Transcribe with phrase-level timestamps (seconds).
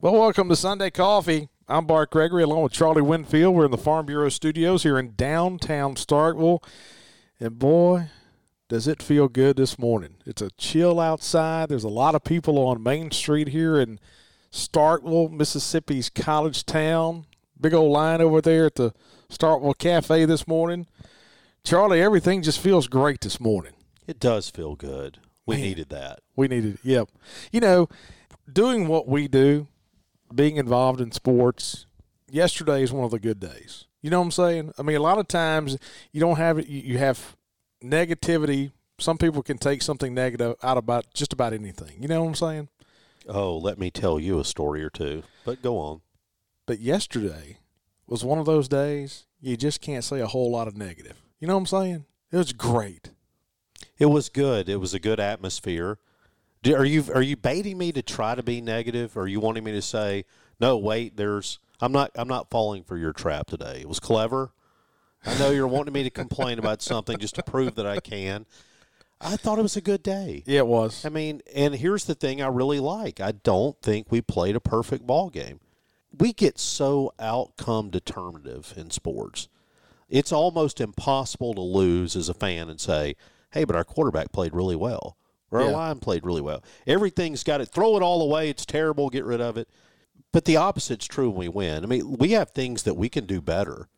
[0.00, 1.48] Well, welcome to Sunday Coffee.
[1.66, 3.52] I'm Bart Gregory along with Charlie Winfield.
[3.52, 6.62] We're in the Farm Bureau studios here in downtown Starkville.
[7.40, 8.10] And boy,
[8.68, 10.14] does it feel good this morning.
[10.24, 11.68] It's a chill outside.
[11.68, 13.98] There's a lot of people on Main Street here in
[14.52, 17.26] Starkville, Mississippi's college town.
[17.60, 18.94] Big old line over there at the
[19.28, 20.86] Starkville Cafe this morning.
[21.64, 23.72] Charlie, everything just feels great this morning.
[24.06, 25.18] It does feel good.
[25.44, 25.64] We Man.
[25.64, 26.20] needed that.
[26.36, 27.08] We needed, yep.
[27.50, 27.88] You know,
[28.50, 29.66] doing what we do,
[30.34, 31.86] being involved in sports,
[32.30, 33.86] yesterday is one of the good days.
[34.00, 34.72] You know what I'm saying?
[34.78, 35.76] I mean, a lot of times
[36.12, 37.36] you don't have it, you you have
[37.82, 38.72] negativity.
[38.98, 42.00] Some people can take something negative out about just about anything.
[42.00, 42.68] You know what I'm saying?
[43.28, 45.22] Oh, let me tell you a story or two.
[45.44, 46.00] But go on.
[46.66, 47.58] But yesterday
[48.06, 51.20] was one of those days you just can't say a whole lot of negative.
[51.38, 52.04] You know what I'm saying?
[52.32, 53.10] It was great.
[53.98, 54.68] It was good.
[54.68, 55.98] It was a good atmosphere.
[56.62, 59.16] Do, are you are you baiting me to try to be negative?
[59.16, 60.24] Or are you wanting me to say,
[60.60, 63.78] no, wait, there's I'm not I'm not falling for your trap today.
[63.80, 64.52] It was clever.
[65.24, 68.46] I know you're wanting me to complain about something just to prove that I can.
[69.20, 70.44] I thought it was a good day.
[70.46, 71.04] Yeah, it was.
[71.04, 73.20] I mean, and here's the thing I really like.
[73.20, 75.58] I don't think we played a perfect ball game.
[76.16, 79.48] We get so outcome determinative in sports.
[80.08, 83.16] It's almost impossible to lose as a fan and say,
[83.50, 85.16] "Hey, but our quarterback played really well.
[85.50, 85.76] Our Yeah.
[85.76, 86.62] line played really well.
[86.86, 87.68] Everything's got it.
[87.70, 88.50] Throw it all away.
[88.50, 89.08] It's terrible.
[89.10, 89.68] Get rid of it."
[90.32, 91.84] But the opposite's true when we win.
[91.84, 93.88] I mean, we have things that we can do better.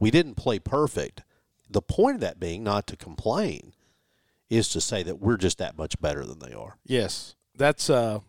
[0.00, 1.22] We didn't play perfect.
[1.70, 3.72] The point of that being not to complain
[4.50, 6.76] is to say that we're just that much better than they are.
[6.84, 8.20] Yes, that's uh,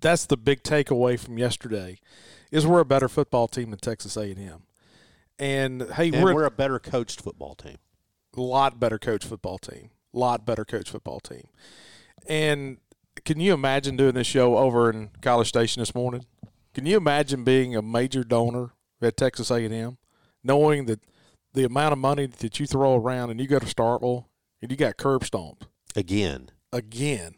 [0.00, 1.98] that's the big takeaway from yesterday,
[2.50, 4.62] is we're a better football team than Texas A and M,
[5.38, 7.76] and hey, And we're, we're, a better coached football team.
[8.36, 11.48] a lot better coached football team, A lot better coached football team,
[12.28, 12.78] and
[13.24, 16.24] can you imagine doing this show over in College Station this morning?
[16.74, 19.98] Can you imagine being a major donor at Texas A and M,
[20.42, 21.00] knowing that
[21.52, 24.24] the amount of money that you throw around and you go to Starkville
[24.60, 27.34] and you got curb stomped Again, again,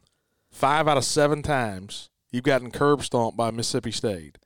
[0.50, 4.38] five out of seven times you've gotten curb stomped by Mississippi State,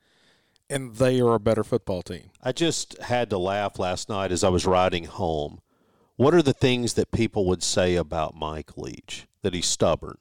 [0.70, 2.30] and they are a better football team.
[2.42, 5.60] I just had to laugh last night as I was riding home.
[6.16, 9.26] What are the things that people would say about Mike Leach?
[9.42, 10.18] That he's stubborn.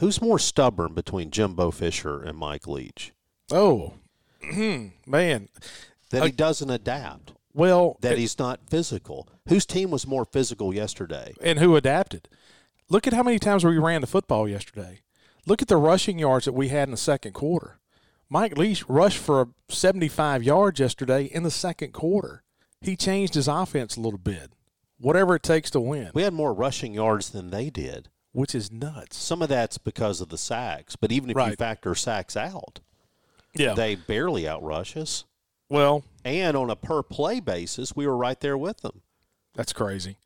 [0.00, 3.12] Who's more stubborn between Jimbo Fisher and Mike Leach?
[3.52, 3.94] Oh,
[5.06, 5.48] man.
[6.10, 7.32] That Uh, he doesn't adapt.
[7.52, 9.28] Well, That he's not physical.
[9.48, 11.34] Whose team was more physical yesterday?
[11.42, 12.28] and who adapted?
[12.88, 15.00] Look at how many times we ran the football yesterday.
[15.46, 17.78] Look at the rushing yards that we had in the second quarter.
[18.28, 22.42] Mike Leach rushed for 75 yards yesterday in the second quarter.
[22.80, 24.52] He changed his offense a little bit.
[24.98, 28.08] Whatever it takes to win, We had more rushing yards than they did.
[28.32, 29.16] Which is nuts.
[29.16, 32.80] Some of that's because of the sacks, but even if you factor sacks out,
[33.54, 33.74] Yeah.
[33.74, 35.24] they barely outrush us.
[35.68, 39.00] well, And on a per play basis, we were right there with them.
[39.54, 40.16] That's crazy.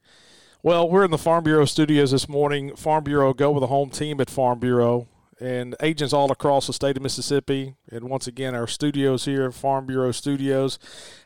[0.63, 2.75] Well, we're in the Farm Bureau studios this morning.
[2.75, 5.07] Farm Bureau go with the home team at Farm Bureau
[5.41, 7.75] and agents all across the state of Mississippi.
[7.91, 10.79] And once again, our studios here, Farm Bureau Studios.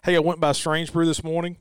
[0.04, 1.56] Hey, I went by Strange Brew this morning.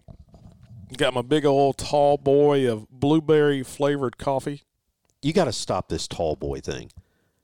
[0.97, 4.63] Got my big old tall boy of blueberry flavored coffee.
[5.21, 6.91] You got to stop this tall boy thing.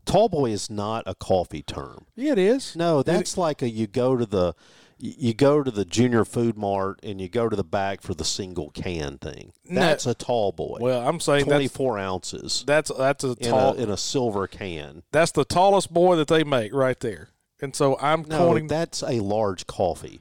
[0.05, 2.05] Tall boy is not a coffee term.
[2.15, 2.75] Yeah, it is.
[2.75, 4.53] No, that's like a you go to the
[4.99, 8.23] you go to the junior food mart and you go to the back for the
[8.25, 9.53] single can thing.
[9.67, 9.79] No.
[9.81, 10.77] That's a tall boy.
[10.81, 13.73] Well, I'm saying twenty that's four ounces that's that's a in tall.
[13.73, 15.03] a in a silver can.
[15.11, 17.29] that's the tallest boy that they make right there.
[17.61, 18.67] And so I'm No, quoting.
[18.67, 20.19] that's a large coffee.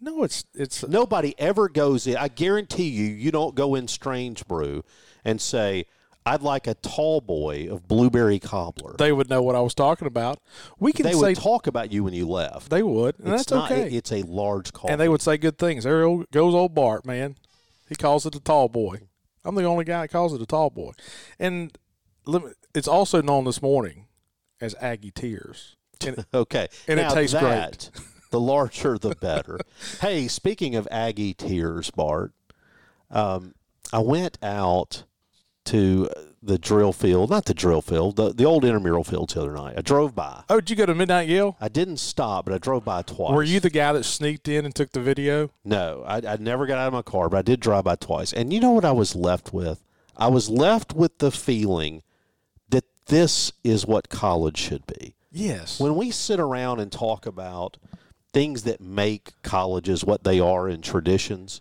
[0.00, 2.16] no, it's it's Nobody ever goes in.
[2.16, 4.82] I guarantee you, you don't go in Strange Brew
[5.24, 5.86] and say,
[6.26, 10.06] "I'd like a tall boy of blueberry cobbler." they would know what I was talking
[10.06, 10.38] about.
[10.78, 12.70] We can They say would talk about you when you left.
[12.70, 13.90] they would, and it's that's not, okay.
[13.94, 14.92] It's a large coffee.
[14.92, 15.84] and they would say good things.
[15.84, 16.02] There
[16.32, 17.36] goes old Bart, man.
[17.88, 19.00] He calls it the tall boy.
[19.44, 20.92] I'm the only guy that calls it a tall boy.
[21.38, 21.76] And
[22.74, 24.06] it's also known this morning
[24.60, 25.76] as Aggie Tears.
[26.06, 26.68] And Okay.
[26.86, 27.90] And it now tastes great.
[28.30, 29.58] The larger, the better.
[30.00, 32.32] hey, speaking of Aggie tears, Bart,
[33.10, 33.54] um,
[33.92, 35.02] I went out
[35.70, 36.08] to
[36.42, 39.74] the drill field, not the drill field, the, the old intramural field the other night.
[39.76, 40.42] I drove by.
[40.48, 41.56] Oh, did you go to Midnight Yell?
[41.60, 43.32] I didn't stop, but I drove by twice.
[43.32, 45.50] Were you the guy that sneaked in and took the video?
[45.64, 48.32] No, I, I never got out of my car, but I did drive by twice.
[48.32, 49.84] And you know what I was left with?
[50.16, 52.02] I was left with the feeling
[52.68, 55.14] that this is what college should be.
[55.30, 55.78] Yes.
[55.78, 57.76] When we sit around and talk about
[58.32, 61.60] things that make colleges what they are in traditions,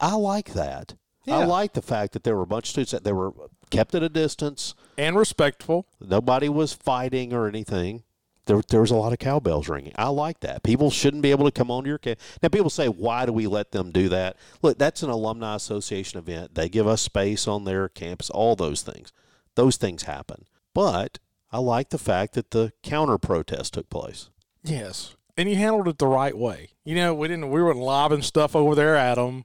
[0.00, 0.94] I like that.
[1.32, 3.32] I like the fact that there were a bunch of students that they were
[3.70, 4.74] kept at a distance.
[4.96, 5.86] and respectful.
[6.00, 8.02] Nobody was fighting or anything.
[8.46, 9.92] There, there was a lot of cowbells ringing.
[9.96, 10.62] I like that.
[10.62, 12.18] People shouldn't be able to come onto your camp.
[12.42, 14.38] Now, people say, why do we let them do that?
[14.62, 16.54] Look, that's an alumni association event.
[16.54, 19.12] They give us space on their campus, all those things.
[19.54, 20.46] Those things happen.
[20.72, 21.18] But
[21.52, 24.30] I like the fact that the counter protest took place.
[24.62, 25.14] Yes.
[25.36, 26.70] And you handled it the right way.
[26.84, 29.44] You know, we didn't we weren't lobbing stuff over there at them.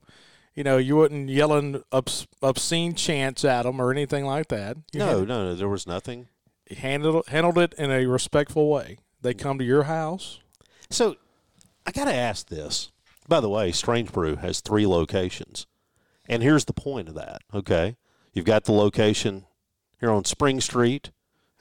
[0.55, 4.77] You know, you wasn't yelling obs- obscene chants at them or anything like that.
[4.91, 6.27] You No, handled, no, no, there was nothing.
[6.77, 8.97] handled handled it in a respectful way.
[9.21, 10.39] They come to your house.
[10.89, 11.15] So
[11.85, 12.91] I got to ask this.
[13.27, 15.65] By the way, Strange Brew has three locations.
[16.27, 17.95] And here's the point of that, okay?
[18.33, 19.45] You've got the location
[19.99, 21.11] here on Spring Street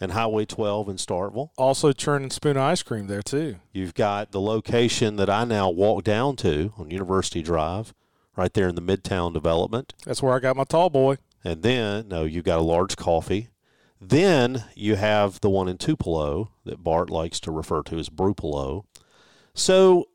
[0.00, 1.50] and Highway 12 in Starkville.
[1.56, 3.56] Also churn and spoon ice cream there too.
[3.72, 7.94] You've got the location that I now walk down to on University Drive,
[8.36, 9.94] right there in the Midtown development.
[10.04, 11.18] That's where I got my tall boy.
[11.44, 13.48] And then, no, you've got a large coffee.
[14.00, 18.84] Then you have the one in Tupelo that Bart likes to refer to as Brupelo.
[19.54, 20.08] So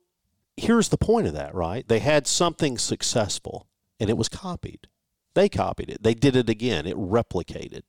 [0.58, 1.88] here's the point of that, right?
[1.88, 3.68] They had something successful
[4.00, 4.88] and it was copied.
[5.34, 6.04] They copied it.
[6.04, 6.86] They did it again.
[6.86, 7.84] It replicated.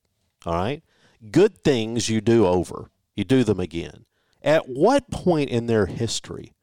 [0.45, 0.83] All right?
[1.31, 2.91] Good things you do over.
[3.17, 4.05] You do them again.
[4.43, 6.55] At what point in their history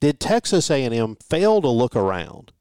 [0.00, 2.52] did Texas A&M fail to look around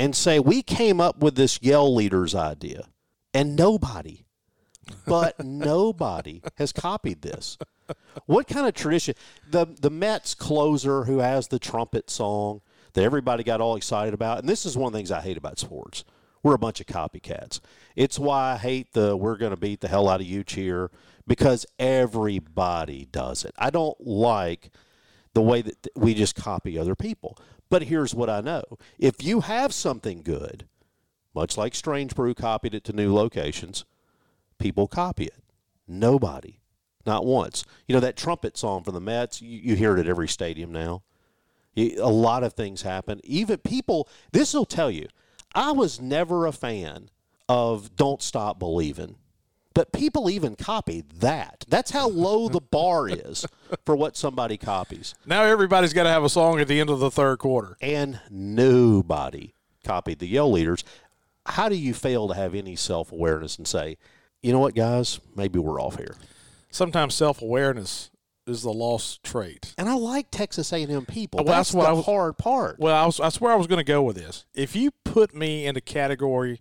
[0.00, 2.88] and say we came up with this yell leaders idea
[3.34, 4.24] and nobody
[5.06, 7.58] but nobody has copied this.
[8.24, 9.14] What kind of tradition?
[9.48, 12.62] The the Mets closer who has the trumpet song
[12.94, 15.36] that everybody got all excited about and this is one of the things I hate
[15.36, 16.04] about sports.
[16.42, 17.60] We're a bunch of copycats.
[17.94, 20.90] It's why I hate the we're going to beat the hell out of you cheer
[21.26, 23.54] because everybody does it.
[23.58, 24.70] I don't like
[25.34, 27.38] the way that we just copy other people.
[27.70, 28.62] But here's what I know
[28.98, 30.66] if you have something good,
[31.34, 33.84] much like Strange Brew copied it to new locations,
[34.58, 35.44] people copy it.
[35.86, 36.60] Nobody,
[37.06, 37.64] not once.
[37.86, 40.72] You know, that trumpet song from the Mets, you, you hear it at every stadium
[40.72, 41.02] now.
[41.76, 43.20] A lot of things happen.
[43.22, 45.06] Even people, this will tell you,
[45.54, 47.08] I was never a fan
[47.48, 49.16] of Don't Stop Believing.
[49.74, 51.64] But people even copy that.
[51.68, 53.46] That's how low the bar is
[53.86, 55.14] for what somebody copies.
[55.24, 57.76] Now everybody's got to have a song at the end of the third quarter.
[57.80, 60.84] And nobody copied the Yell leaders.
[61.46, 63.96] How do you fail to have any self awareness and say,
[64.42, 66.16] you know what, guys, maybe we're off here?
[66.70, 68.10] Sometimes self awareness
[68.46, 69.74] is the lost trait.
[69.78, 71.38] And I like Texas A&M people.
[71.38, 72.76] Well, that's, that's what the I was- hard part.
[72.80, 74.44] Well, I was, that's where I was going to go with this.
[74.54, 76.60] If you put me in the category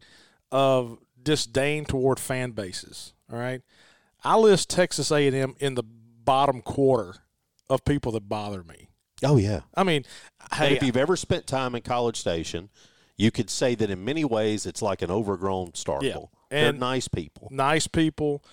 [0.52, 3.62] of disdain toward fan bases, all right,
[4.24, 7.16] I list Texas A&M in the bottom quarter
[7.70, 8.90] of people that bother me.
[9.24, 9.62] oh yeah.
[9.76, 10.06] I mean,
[10.54, 12.70] hey, if you've ever spent time in College Station,
[13.18, 16.30] you could say that in many ways it's like an overgrown Starkville.
[16.52, 16.64] Yeah.
[16.64, 17.48] They're nice people.
[17.52, 18.44] nice people,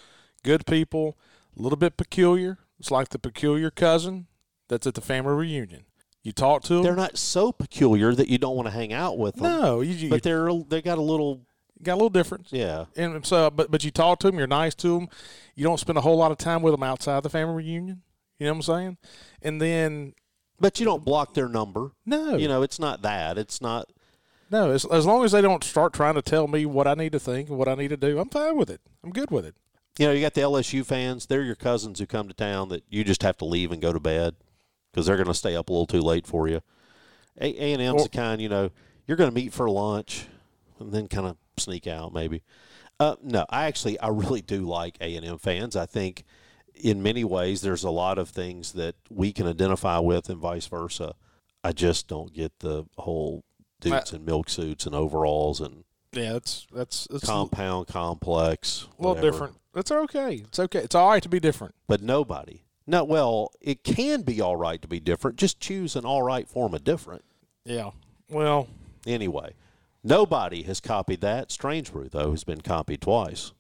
[0.43, 1.17] good people,
[1.59, 2.59] a little bit peculiar.
[2.79, 4.27] It's like the peculiar cousin
[4.69, 5.85] that's at the family reunion.
[6.23, 6.83] You talk to them.
[6.83, 9.45] They're not so peculiar that you don't want to hang out with them.
[9.45, 11.47] no, you, you but they're they got a little
[11.83, 12.49] got a little difference.
[12.53, 12.87] yeah.
[12.97, 15.09] And so, but but you talk to them, you're nice to them.
[15.55, 18.03] You don't spend a whole lot of time with them outside the family reunion.
[18.39, 18.97] You know what I'm saying?
[19.43, 20.13] And then
[20.61, 21.93] But you don't block their number.
[22.05, 23.39] no, You know, it's not that.
[23.39, 23.91] It's not
[24.51, 24.71] no.
[24.71, 27.19] As, as long as they don't start trying to tell me what I need to
[27.19, 28.81] think and what I need to do, I'm fine with it.
[29.03, 29.55] I'm good with it.
[29.99, 32.85] you know, you got the LSU fans, they're your cousins who come to town that
[32.89, 34.35] you just have to leave and go to bed
[34.93, 36.61] because they're going to stay up a little too late for you.
[37.41, 38.71] A and M's the kind, you know,
[39.07, 40.27] you're going to meet for lunch
[40.79, 42.43] and then kind of sneak out maybe.
[42.99, 45.77] Uh, no, I actually I really do like A and M fans.
[45.77, 46.25] I think
[46.75, 50.67] in many ways there's a lot of things that we can identify with and vice
[50.67, 51.15] versa.
[51.65, 53.45] I just don't get the whole
[53.81, 58.87] dudes in milk suits and overalls and Yeah, that's that's that's compound complex.
[58.99, 59.31] a little whatever.
[59.31, 59.57] different.
[59.75, 60.35] It's okay.
[60.47, 60.79] It's okay.
[60.79, 61.75] It's all right to be different.
[61.87, 62.63] But nobody.
[62.87, 65.37] No, well, it can be all right to be different.
[65.37, 67.25] Just choose an all right form of different.
[67.65, 67.91] Yeah.
[68.31, 68.69] Well,
[69.07, 69.53] Anyway,
[70.07, 71.51] nobody has copied that.
[71.51, 73.53] Strange Brew, though, has been copied twice.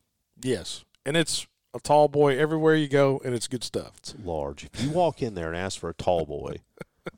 [0.43, 3.93] yes, and it's a tall boy everywhere you go, and it's good stuff.
[3.99, 4.65] It's large.
[4.65, 6.57] If you walk in there and ask for a tall boy,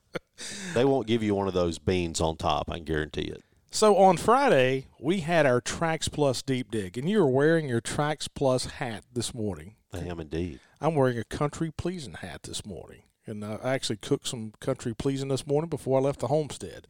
[0.74, 2.70] they won't give you one of those beans on top.
[2.70, 3.42] I can guarantee it.
[3.70, 7.80] So on Friday, we had our Trax Plus deep dig, and you were wearing your
[7.80, 9.74] Trax Plus hat this morning.
[9.92, 10.60] I am indeed.
[10.80, 15.28] I'm wearing a country pleasing hat this morning, and I actually cooked some country pleasing
[15.28, 16.86] this morning before I left the homestead.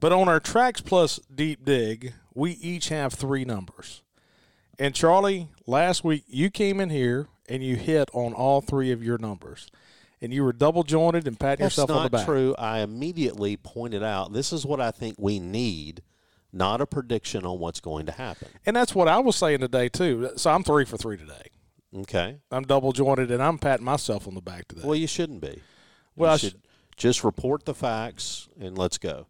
[0.00, 4.02] But on our Trax Plus deep dig, we each have three numbers.
[4.78, 9.04] And Charlie, last week you came in here and you hit on all three of
[9.04, 9.68] your numbers.
[10.22, 12.26] And you were double jointed and patting That's yourself not on the back.
[12.26, 12.54] true.
[12.58, 16.02] I immediately pointed out this is what I think we need,
[16.52, 18.48] not a prediction on what's going to happen.
[18.66, 20.30] And that's what I was saying today too.
[20.36, 21.42] So I'm three for three today.
[21.94, 22.38] Okay.
[22.50, 24.82] I'm double jointed and I'm patting myself on the back today.
[24.84, 25.60] Well, you shouldn't be.
[26.16, 26.60] Well, you I sh- should
[26.96, 29.26] just report the facts and let's go.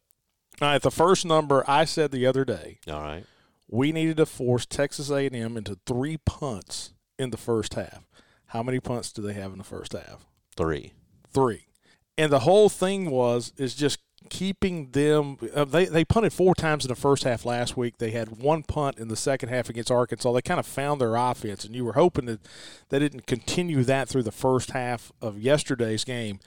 [0.61, 3.25] All right, the first number I said the other day, All right.
[3.69, 8.02] we needed to force Texas A&M into three punts in the first half.
[8.47, 10.26] How many punts do they have in the first half?
[10.57, 10.93] Three.
[11.33, 11.67] Three.
[12.19, 15.38] And the whole thing was is just keeping them.
[15.55, 17.97] Uh, they they punted four times in the first half last week.
[17.97, 20.33] They had one punt in the second half against Arkansas.
[20.33, 22.40] They kind of found their offense, and you were hoping that
[22.90, 26.40] they didn't continue that through the first half of yesterday's game.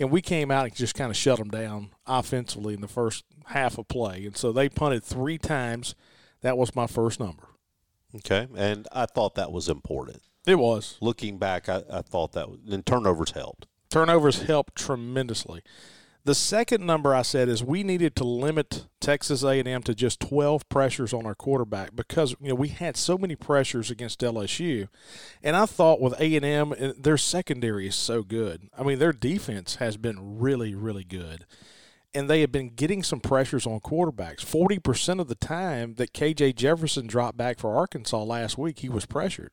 [0.00, 3.24] And we came out and just kind of shut them down offensively in the first
[3.46, 4.24] half of play.
[4.24, 5.94] And so they punted three times.
[6.40, 7.44] That was my first number.
[8.16, 8.48] Okay.
[8.56, 10.22] And I thought that was important.
[10.46, 10.96] It was.
[11.02, 13.66] Looking back, I, I thought that was, and turnovers helped.
[13.90, 15.62] Turnovers helped tremendously.
[16.24, 20.68] The second number I said is we needed to limit Texas A&M to just 12
[20.68, 24.88] pressures on our quarterback because you know we had so many pressures against LSU,
[25.42, 28.68] and I thought with A&M uh, their secondary is so good.
[28.76, 31.46] I mean their defense has been really really good,
[32.14, 34.40] and they have been getting some pressures on quarterbacks.
[34.40, 38.90] 40 percent of the time that KJ Jefferson dropped back for Arkansas last week, he
[38.90, 39.52] was pressured.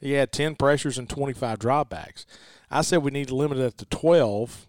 [0.00, 2.24] He had 10 pressures and 25 dropbacks.
[2.70, 4.68] I said we need to limit it to 12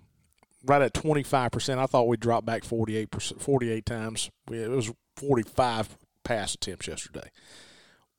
[0.65, 1.77] right at 25%.
[1.77, 4.29] I thought we'd drop back 48%, 48 times.
[4.51, 7.29] It was 45 pass attempts yesterday.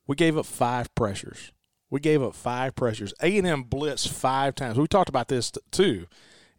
[0.07, 1.53] We gave up five pressures.
[1.91, 3.13] We gave up five pressures.
[3.21, 4.79] A&M blitzed five times.
[4.79, 6.07] We talked about this too.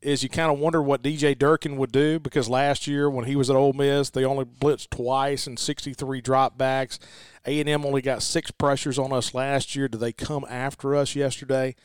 [0.02, 3.36] Is you kind of wonder what DJ Durkin would do because last year when he
[3.36, 6.98] was at Ole Miss, they only blitzed twice and 63 dropbacks.
[7.46, 9.88] A&M only got six pressures on us last year.
[9.88, 11.76] Did they come after us yesterday?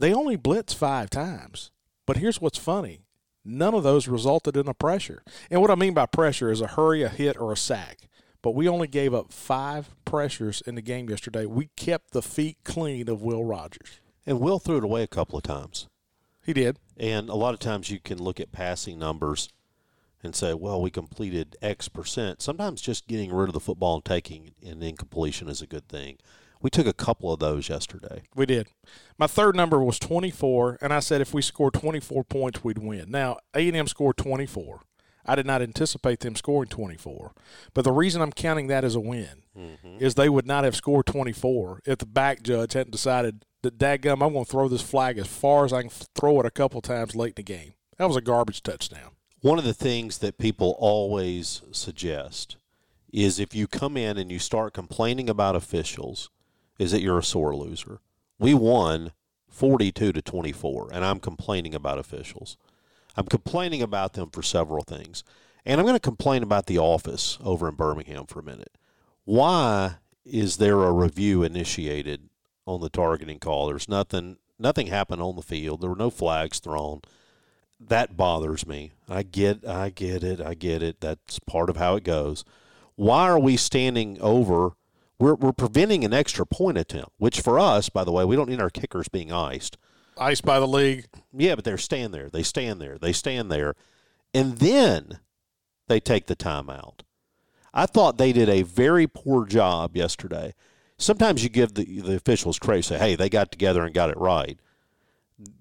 [0.00, 1.70] They only blitzed five times.
[2.06, 3.03] But here's what's funny
[3.44, 5.22] none of those resulted in a pressure.
[5.50, 8.08] And what I mean by pressure is a hurry, a hit, or a sack.
[8.42, 11.46] But we only gave up five pressures in the game yesterday.
[11.46, 14.00] We kept the feet clean of Will Rogers.
[14.26, 15.88] And Will threw it away a couple of times.
[16.44, 16.78] He did.
[16.98, 19.48] And a lot of times you can look at passing numbers
[20.22, 22.42] and say, well, we completed X percent.
[22.42, 26.18] Sometimes just getting rid of the football and taking an incompletion is a good thing.
[26.64, 28.22] We took a couple of those yesterday.
[28.34, 28.68] We did.
[29.18, 33.10] My third number was 24, and I said if we scored 24 points, we'd win.
[33.10, 34.80] Now, A&M scored 24.
[35.26, 37.34] I did not anticipate them scoring 24.
[37.74, 39.98] But the reason I'm counting that as a win mm-hmm.
[40.00, 44.24] is they would not have scored 24 if the back judge hadn't decided that, dadgum,
[44.24, 46.80] I'm going to throw this flag as far as I can throw it a couple
[46.80, 47.74] times late in the game.
[47.98, 49.10] That was a garbage touchdown.
[49.42, 52.56] One of the things that people always suggest
[53.12, 56.30] is if you come in and you start complaining about officials,
[56.78, 58.00] is that you're a sore loser.
[58.38, 59.12] We won
[59.48, 62.56] 42 to 24, and I'm complaining about officials.
[63.16, 65.22] I'm complaining about them for several things.
[65.64, 68.76] And I'm going to complain about the office over in Birmingham for a minute.
[69.24, 72.28] Why is there a review initiated
[72.66, 73.68] on the targeting call?
[73.68, 75.80] There's nothing nothing happened on the field.
[75.80, 77.00] There were no flags thrown.
[77.80, 78.92] That bothers me.
[79.08, 80.40] I get I get it.
[80.40, 81.00] I get it.
[81.00, 82.44] That's part of how it goes.
[82.96, 84.72] Why are we standing over
[85.18, 88.48] we're, we're preventing an extra point attempt, which for us, by the way, we don't
[88.48, 89.76] need our kickers being iced.
[90.18, 91.06] Iced by the league.
[91.32, 92.28] Yeah, but they're stand there.
[92.28, 92.98] They stand there.
[92.98, 93.74] They stand there.
[94.32, 95.20] And then
[95.88, 97.00] they take the timeout.
[97.72, 100.54] I thought they did a very poor job yesterday.
[100.96, 104.16] Sometimes you give the, the officials credit, say, hey, they got together and got it
[104.16, 104.58] right.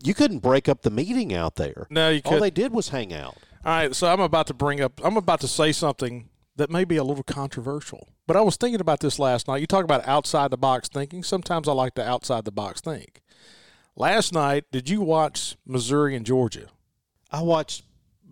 [0.04, 1.88] You couldn't break up the meeting out there.
[1.90, 2.36] No, you All couldn't.
[2.36, 3.38] All they did was hang out.
[3.66, 6.84] All right, so I'm about to bring up, I'm about to say something that may
[6.86, 8.10] be a little controversial.
[8.28, 9.62] But I was thinking about this last night.
[9.62, 11.24] You talk about outside the box thinking.
[11.24, 13.22] Sometimes I like to outside the box think.
[13.96, 16.68] Last night, did you watch Missouri and Georgia?
[17.32, 17.84] I watched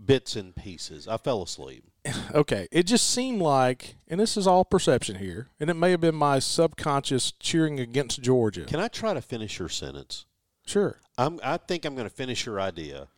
[0.05, 1.07] bits and pieces.
[1.07, 1.83] I fell asleep.
[2.33, 5.99] Okay, it just seemed like, and this is all perception here, and it may have
[5.99, 8.63] been my subconscious cheering against Georgia.
[8.63, 10.25] Can I try to finish your sentence?
[10.65, 10.99] Sure.
[11.17, 13.09] I'm, I think I'm going to finish your idea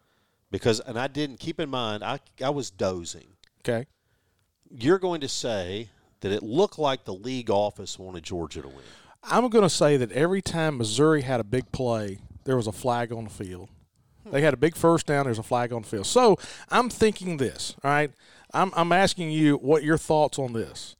[0.50, 3.28] because, and I didn't keep in mind, I, I was dozing.
[3.62, 3.86] Okay.
[4.76, 5.90] You're going to say
[6.22, 8.84] that it looked like the league office wanted Georgia to win.
[9.24, 12.72] I'm going to say that every time Missouri had a big play, there was a
[12.72, 13.70] flag on the field.
[14.32, 15.26] They had a big first down.
[15.26, 16.06] There's a flag on the field.
[16.06, 16.38] So
[16.70, 17.76] I'm thinking this.
[17.84, 18.12] All right,
[18.54, 20.96] I'm I'm asking you what your thoughts on this.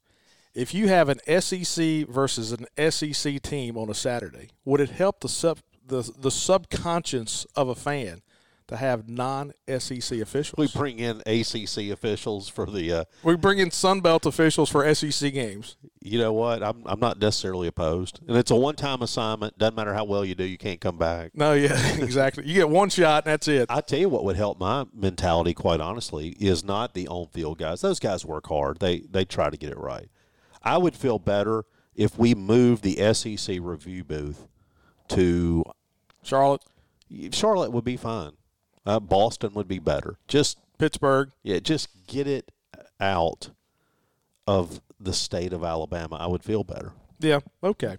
[0.54, 5.22] If you have an SEC versus an SEC team on a Saturday, would it help
[5.22, 8.22] the sub the the subconscious of a fan
[8.68, 10.56] to have non-SEC officials?
[10.58, 12.92] We bring in ACC officials for the.
[12.92, 15.78] Uh, we bring in Sunbelt officials for SEC games.
[16.02, 16.64] You know what?
[16.64, 19.58] I'm I'm not necessarily opposed, and it's a one-time assignment.
[19.58, 21.32] Doesn't matter how well you do, you can't come back.
[21.34, 22.46] No, yeah, exactly.
[22.46, 23.68] You get one shot, and that's it.
[23.70, 27.82] I tell you what would help my mentality, quite honestly, is not the on-field guys.
[27.82, 28.80] Those guys work hard.
[28.80, 30.10] They they try to get it right.
[30.62, 31.66] I would feel better
[31.96, 34.48] if we moved the SEC review booth
[35.10, 35.64] to
[36.24, 36.62] Charlotte.
[37.32, 38.32] Charlotte would be fine.
[38.86, 40.18] Uh, Boston would be better.
[40.28, 41.32] Just Pittsburgh.
[41.44, 42.52] Yeah, just get it
[43.00, 43.52] out
[44.48, 46.18] of the state of Alabama.
[46.18, 46.94] I would feel better.
[47.20, 47.40] Yeah.
[47.64, 47.98] Okay.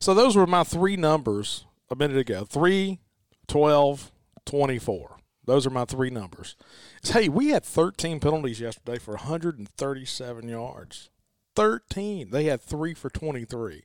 [0.00, 2.98] So those were my three numbers a minute ago 3,
[3.46, 4.12] 12,
[4.46, 5.16] 24.
[5.44, 6.56] Those are my three numbers.
[7.02, 11.10] Hey, we had 13 penalties yesterday for 137 yards.
[11.56, 12.30] 13.
[12.30, 13.84] They had three for 23.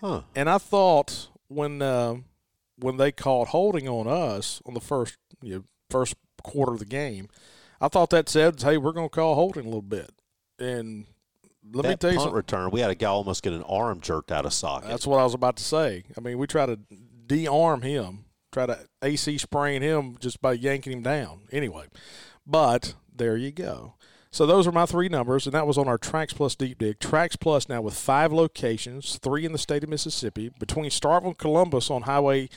[0.00, 0.22] Huh.
[0.34, 2.16] And I thought when uh,
[2.78, 6.84] when they called holding on us on the first you know, first quarter of the
[6.84, 7.28] game,
[7.80, 10.10] I thought that said, "Hey, we're going to call holding a little bit."
[10.58, 11.06] And
[11.72, 12.36] let that me tell you punt something.
[12.36, 14.88] return, we had a guy almost get an arm jerked out of socket.
[14.88, 16.04] That's what I was about to say.
[16.16, 16.78] I mean, we try to
[17.26, 21.40] de-arm him, try to AC spraying him just by yanking him down.
[21.50, 21.86] Anyway,
[22.46, 23.95] but there you go.
[24.36, 26.98] So those are my three numbers, and that was on our Trax Plus Deep Dig.
[26.98, 31.38] Trax Plus now with five locations, three in the state of Mississippi, between Starkville and
[31.38, 32.50] Columbus on Highway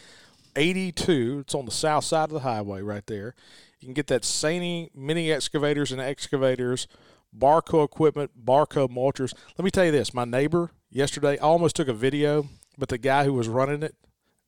[0.58, 1.40] 82.
[1.40, 3.34] It's on the south side of the highway right there.
[3.80, 6.86] You can get that SANY mini excavators and excavators,
[7.34, 9.34] Barko equipment, Barko mulchers.
[9.58, 12.98] Let me tell you this: my neighbor yesterday I almost took a video, but the
[12.98, 13.96] guy who was running it,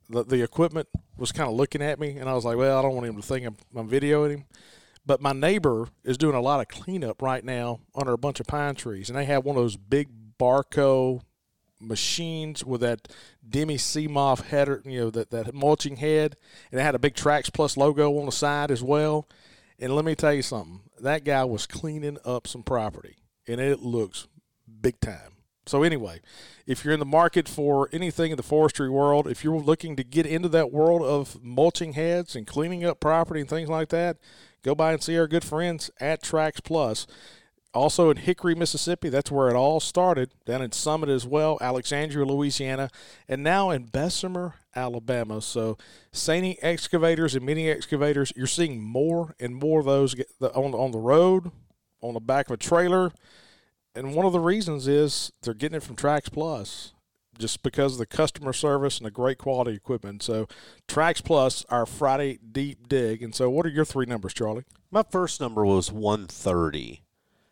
[0.09, 2.81] the, the equipment was kind of looking at me, and I was like, "Well, I
[2.81, 4.45] don't want him to think I'm, I'm videoing him."
[5.05, 8.47] But my neighbor is doing a lot of cleanup right now under a bunch of
[8.47, 11.21] pine trees, and they have one of those big Barko
[11.79, 13.07] machines with that
[13.47, 16.35] Denis Cimaf header, you know, that, that mulching head,
[16.71, 19.27] and it had a big Trax Plus logo on the side as well.
[19.79, 23.17] And let me tell you something, that guy was cleaning up some property,
[23.47, 24.27] and it looks
[24.81, 25.33] big time.
[25.65, 26.21] So anyway,
[26.65, 30.03] if you're in the market for anything in the forestry world, if you're looking to
[30.03, 34.17] get into that world of mulching heads and cleaning up property and things like that,
[34.63, 37.07] go by and see our good friends at Trax Plus.
[37.73, 40.31] Also in Hickory, Mississippi, that's where it all started.
[40.45, 42.89] Down in Summit as well, Alexandria, Louisiana,
[43.29, 45.41] and now in Bessemer, Alabama.
[45.41, 45.77] So,
[46.11, 50.99] SANY excavators and mini excavators, you're seeing more and more of those on on the
[50.99, 51.51] road,
[52.01, 53.13] on the back of a trailer,
[53.95, 56.91] and one of the reasons is they're getting it from Trax Plus
[57.41, 60.23] just because of the customer service and the great quality equipment.
[60.23, 60.47] So,
[60.87, 63.21] Trax Plus, our Friday deep dig.
[63.21, 64.63] And so, what are your three numbers, Charlie?
[64.89, 67.03] My first number was 130,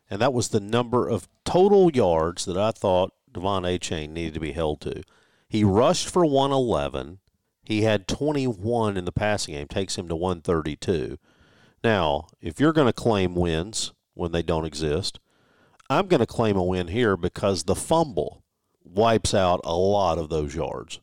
[0.09, 4.39] and that was the number of total yards that I thought Devon Achane needed to
[4.39, 5.03] be held to.
[5.47, 7.19] He rushed for 111.
[7.63, 11.17] He had 21 in the passing game, takes him to 132.
[11.83, 15.19] Now, if you're going to claim wins when they don't exist,
[15.89, 18.43] I'm going to claim a win here because the fumble
[18.93, 20.99] wipes out a lot of those yards.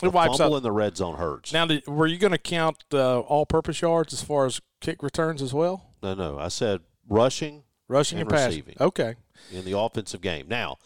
[0.00, 0.58] The It wipes fumble out.
[0.58, 1.52] in the red zone hurts.
[1.52, 5.40] Now, did, were you going to count uh, all-purpose yards as far as kick returns
[5.42, 5.90] as well?
[6.02, 8.48] no, no, I said rushing Rushing And and, passing.
[8.50, 8.76] receiving.
[8.80, 9.14] Okay.
[9.52, 10.46] in the offensive game.
[10.48, 10.76] Now,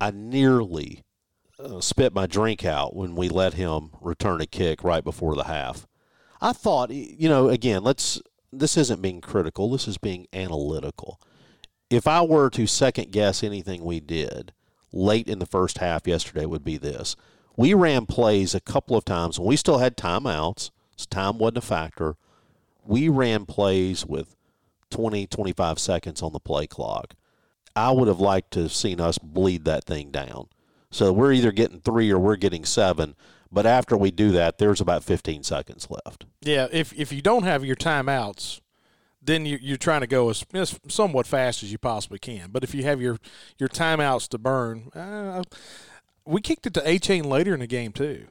[0.00, 1.04] I nearly
[1.58, 5.44] uh, spit my drink out when we let him return a kick right before the
[5.44, 5.86] half.
[6.40, 8.20] I thought, you know, again, let's.
[8.52, 9.70] This isn't being critical.
[9.70, 11.20] This is being analytical.
[11.90, 14.52] If I were to second guess anything we did
[14.92, 17.16] late in the first half yesterday, would be this:
[17.56, 20.70] we ran plays a couple of times when we still had timeouts.
[20.96, 22.16] So time wasn't a factor.
[22.84, 24.36] We ran plays with
[24.90, 27.14] 20, 25 seconds on the play clock.
[27.74, 30.48] I would have liked to have seen us bleed that thing down.
[30.90, 33.14] So we're either getting three or we're getting seven.
[33.52, 36.24] But after we do that, there's about 15 seconds left.
[36.40, 38.60] Yeah, if if you don't have your timeouts,
[39.26, 42.50] then you, you're trying to go as, as somewhat fast as you possibly can.
[42.50, 43.18] But if you have your
[43.58, 45.42] your timeouts to burn, uh,
[46.24, 48.26] we kicked it to Achane later in the game too.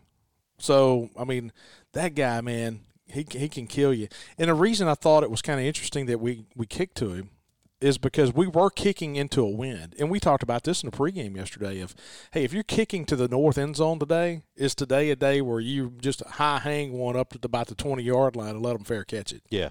[0.58, 1.51] So I mean,
[1.93, 4.08] that guy, man, he he can kill you.
[4.38, 7.12] And the reason I thought it was kind of interesting that we we kicked to
[7.12, 7.29] him
[7.81, 10.95] is because we were kicking into a wind, and we talked about this in the
[10.95, 11.81] pregame yesterday.
[11.81, 11.93] Of
[12.31, 15.60] hey, if you're kicking to the north end zone today, is today a day where
[15.60, 18.86] you just high hang one up to about the twenty yard line and let them
[18.86, 19.43] fair catch it?
[19.49, 19.69] Yeah.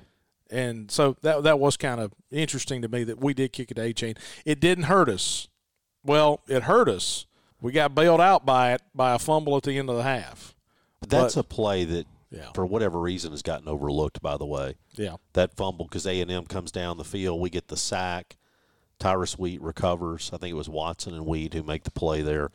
[0.51, 3.75] And so that that was kind of interesting to me that we did kick it
[3.75, 4.19] to Achane.
[4.45, 5.49] It didn't hurt us.
[6.05, 7.27] Well, it hurt us.
[7.61, 10.55] We got bailed out by it by a fumble at the end of the half.
[11.01, 12.53] But that's But- a play that, Yeah.
[12.55, 14.75] for whatever reason, has gotten overlooked, by the way.
[14.97, 15.17] Yeah.
[15.33, 17.41] That fumble because A&M comes down the field.
[17.41, 18.37] We get the sack.
[18.99, 20.31] Tyrus Wheat recovers.
[20.33, 22.51] I think it was Watson and Wheat who make the play there.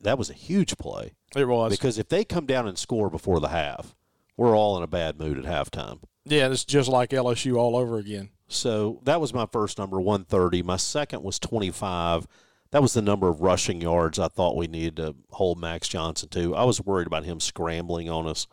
[0.00, 1.70] That was a huge play It was.
[1.72, 3.96] because if they come down and score before the half,
[4.36, 6.00] we're all in a bad mood at halftime.
[6.30, 8.30] Yeah, it's just like LSU all over again.
[8.48, 10.62] So that was my first number, 130.
[10.62, 12.26] My second was 25.
[12.70, 16.28] That was the number of rushing yards I thought we needed to hold Max Johnson
[16.30, 16.54] to.
[16.54, 18.46] I was worried about him scrambling on us.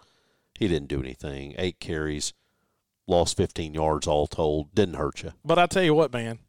[0.58, 1.54] He didn't do anything.
[1.58, 2.34] Eight carries,
[3.08, 4.74] lost 15 yards all told.
[4.74, 5.34] Didn't hurt you.
[5.44, 6.40] But I tell you what, man,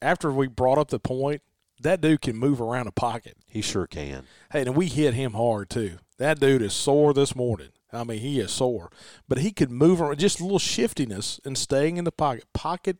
[0.00, 1.42] after we brought up the point,
[1.80, 3.36] that dude can move around a pocket.
[3.46, 4.24] He sure can.
[4.52, 5.98] Hey, and we hit him hard too.
[6.18, 7.70] That dude is sore this morning.
[7.92, 8.90] I mean, he is sore,
[9.28, 10.18] but he could move around.
[10.18, 12.44] Just a little shiftiness and staying in the pocket.
[12.52, 12.98] Pocket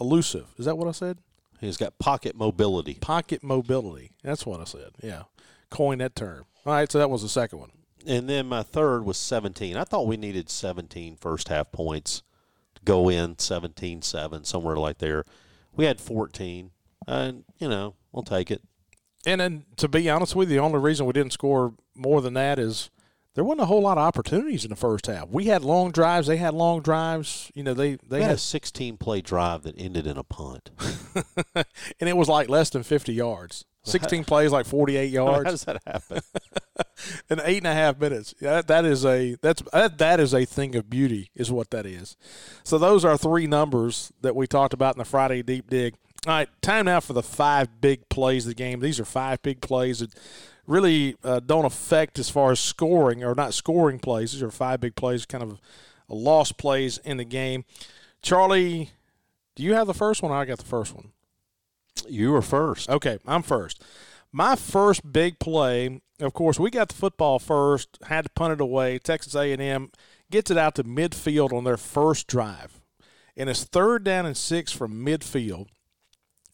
[0.00, 0.48] elusive.
[0.58, 1.18] Is that what I said?
[1.60, 2.94] He's got pocket mobility.
[2.94, 4.12] Pocket mobility.
[4.22, 4.90] That's what I said.
[5.02, 5.24] Yeah,
[5.70, 6.44] coin that term.
[6.64, 7.70] All right, so that was the second one.
[8.06, 9.76] And then my third was 17.
[9.76, 12.22] I thought we needed 17 first half points
[12.74, 15.24] to go in 17 7, somewhere like there.
[15.74, 16.70] We had 14.
[17.06, 18.62] And, you know, we'll take it.
[19.26, 22.34] And then, to be honest with you, the only reason we didn't score more than
[22.34, 22.90] that is
[23.40, 25.30] there wasn't a whole lot of opportunities in the first half.
[25.30, 26.26] We had long drives.
[26.26, 27.50] They had long drives.
[27.54, 30.68] You know, they they had had, a 16 play drive that ended in a punt.
[31.54, 31.64] and
[32.06, 33.64] it was like less than fifty yards.
[33.82, 35.44] Sixteen plays, like forty-eight yards.
[35.44, 36.20] How does that happen?
[37.30, 38.34] in eight and a half minutes.
[38.42, 41.86] That, that is a that's that, that is a thing of beauty, is what that
[41.86, 42.18] is.
[42.62, 45.94] So those are three numbers that we talked about in the Friday deep dig.
[46.26, 48.80] All right, time now for the five big plays of the game.
[48.80, 50.12] These are five big plays that
[50.70, 54.32] really uh, don't affect as far as scoring or not scoring plays.
[54.32, 55.60] These are five big plays, kind of
[56.08, 57.64] lost plays in the game.
[58.22, 58.90] Charlie,
[59.56, 60.30] do you have the first one?
[60.30, 61.10] Or I got the first one.
[62.08, 62.88] You were first.
[62.88, 63.82] Okay, I'm first.
[64.32, 68.60] My first big play, of course, we got the football first, had to punt it
[68.60, 68.98] away.
[68.98, 69.90] Texas A&M
[70.30, 72.80] gets it out to midfield on their first drive.
[73.36, 75.66] And it's third down and six from midfield.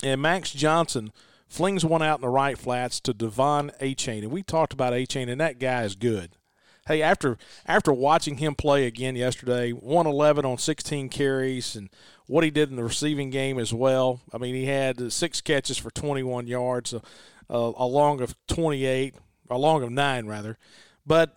[0.02, 1.12] And Max Johnson
[1.48, 4.22] flings one out in the right flats to Devon Achane.
[4.22, 6.32] And we talked about Achane, and that guy is good.
[6.86, 11.90] Hey, after after watching him play again yesterday, 111 on 16 carries and
[12.26, 14.20] what he did in the receiving game as well.
[14.32, 17.00] I mean, he had six catches for 21 yards, uh, uh,
[17.50, 19.16] a, a, a long of 28,
[19.50, 20.58] a long of nine rather.
[21.04, 21.36] But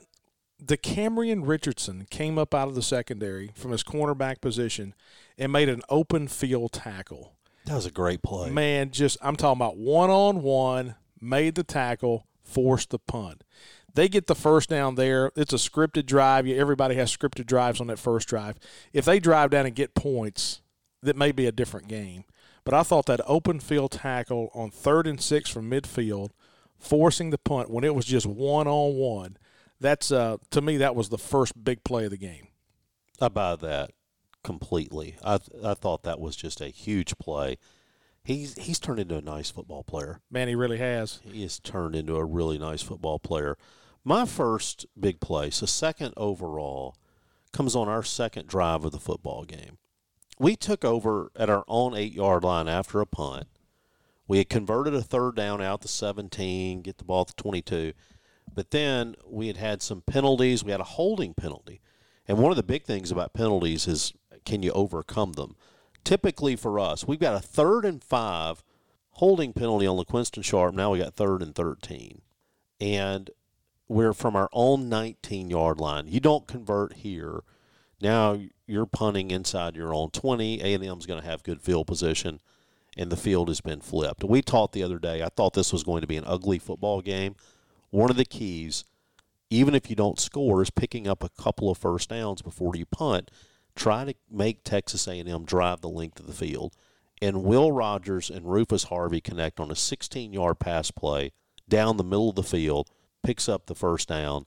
[0.63, 4.93] Decamerion Richardson came up out of the secondary from his cornerback position
[5.37, 7.33] and made an open field tackle.
[7.69, 8.49] That was a great play.
[8.49, 13.43] Man, just I'm talking about one on one, made the tackle, forced the punt.
[13.93, 15.31] They get the first down there.
[15.35, 16.47] It's a scripted drive.
[16.47, 18.57] Everybody has scripted drives on that first drive.
[18.91, 20.63] If they drive down and get points,
[21.03, 22.23] that may be a different game.
[22.63, 26.31] But I thought that open field tackle on third and six from midfield,
[26.79, 29.37] forcing the punt when it was just one on one,
[29.79, 32.47] that's uh, to me that was the first big play of the game.
[33.21, 33.91] I buy that
[34.43, 35.17] completely.
[35.23, 37.57] I I thought that was just a huge play.
[38.23, 40.21] He's he's turned into a nice football player.
[40.29, 41.19] Man, he really has.
[41.23, 43.57] He has turned into a really nice football player.
[44.03, 46.95] My first big play, so second overall,
[47.51, 49.77] comes on our second drive of the football game.
[50.37, 53.47] We took over at our own eight yard line after a punt.
[54.27, 57.93] We had converted a third down out to 17, get the ball to 22.
[58.53, 60.63] But then we had had some penalties.
[60.63, 61.81] We had a holding penalty.
[62.27, 64.13] And one of the big things about penalties is
[64.49, 65.55] can you overcome them?
[66.03, 68.63] Typically for us, we've got a third and five
[69.11, 70.73] holding penalty on LaQuinston Sharp.
[70.73, 72.21] Now we got third and 13.
[72.81, 73.29] And
[73.87, 76.07] we're from our own 19 yard line.
[76.07, 77.41] You don't convert here.
[78.01, 80.61] Now you're punting inside your own 20.
[80.61, 82.39] A&M's going to have good field position,
[82.97, 84.23] and the field has been flipped.
[84.23, 85.21] We talked the other day.
[85.21, 87.35] I thought this was going to be an ugly football game.
[87.91, 88.83] One of the keys,
[89.51, 92.85] even if you don't score, is picking up a couple of first downs before you
[92.87, 93.29] punt.
[93.75, 96.75] Try to make Texas A&M drive the length of the field.
[97.21, 101.31] And Will Rogers and Rufus Harvey connect on a 16-yard pass play
[101.67, 102.89] down the middle of the field,
[103.23, 104.45] picks up the first down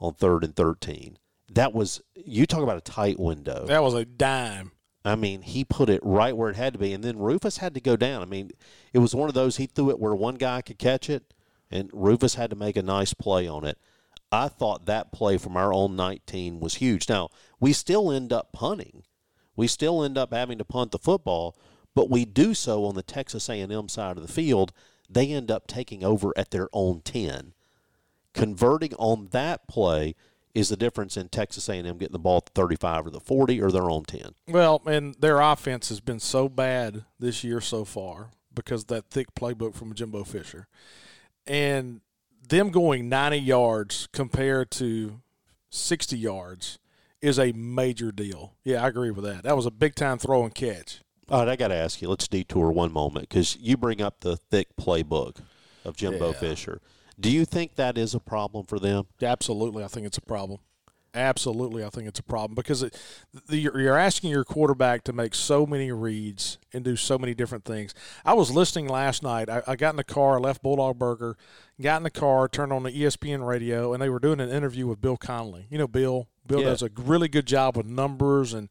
[0.00, 1.18] on third and 13.
[1.52, 3.66] That was you talk about a tight window.
[3.66, 4.72] That was a dime.
[5.04, 7.74] I mean, he put it right where it had to be, and then Rufus had
[7.74, 8.22] to go down.
[8.22, 8.50] I mean,
[8.94, 11.34] it was one of those he threw it where one guy could catch it,
[11.70, 13.78] and Rufus had to make a nice play on it.
[14.32, 17.08] I thought that play from our own 19 was huge.
[17.08, 17.28] Now
[17.60, 19.04] we still end up punting,
[19.56, 21.56] we still end up having to punt the football,
[21.94, 24.72] but we do so on the Texas A&M side of the field.
[25.08, 27.54] They end up taking over at their own 10.
[28.32, 30.16] Converting on that play
[30.54, 33.60] is the difference in Texas A&M getting the ball at the 35 or the 40
[33.60, 34.34] or their own 10.
[34.48, 39.34] Well, and their offense has been so bad this year so far because that thick
[39.34, 40.68] playbook from Jimbo Fisher.
[41.46, 42.00] And
[42.48, 45.20] them going 90 yards compared to
[45.70, 46.78] 60 yards
[47.24, 48.54] is a major deal.
[48.64, 49.44] Yeah, I agree with that.
[49.44, 51.00] That was a big time throw and catch.
[51.30, 52.08] All right, I got to ask you.
[52.08, 55.38] Let's detour one moment because you bring up the thick playbook
[55.84, 56.38] of Jimbo Yeah.
[56.38, 56.80] Fisher.
[57.18, 59.06] Do you think that is a problem for them?
[59.22, 60.60] Absolutely, I think it's a problem.
[61.14, 63.00] Absolutely, I think it's a problem because it,
[63.46, 67.64] the, you're, asking your quarterback to make so many reads and do so many different
[67.64, 67.94] things.
[68.24, 69.48] I was listening last night.
[69.48, 71.36] I, I got in the car, left Bulldog Burger,
[71.80, 74.88] got in the car, turned on the ESPN radio, and they were doing an interview
[74.88, 75.66] with Bill Connelly.
[75.70, 76.28] You know, Bill.
[76.46, 76.66] Bill Yeah.
[76.70, 78.68] does a really good job with numbers and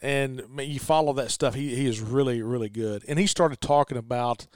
[0.00, 1.54] and man, you follow that stuff.
[1.54, 3.04] He he is really really good.
[3.08, 4.46] And he started talking about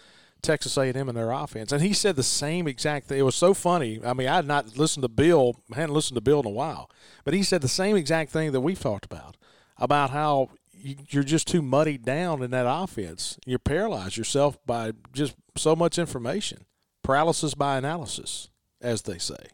[0.43, 3.19] Texas A&M and their offense, and he said the same exact thing.
[3.19, 4.01] It was so funny.
[4.05, 6.51] I mean, I had not listened to Bill, I hadn't listened to Bill in a
[6.51, 6.89] while,
[7.25, 9.37] but he said the same exact thing that we've talked about
[9.79, 13.37] about how you, you're just too muddied down in that offense.
[13.47, 16.67] You paralyze yourself by just so much information,
[17.03, 18.49] paralysis by analysis,
[18.81, 19.49] as they say.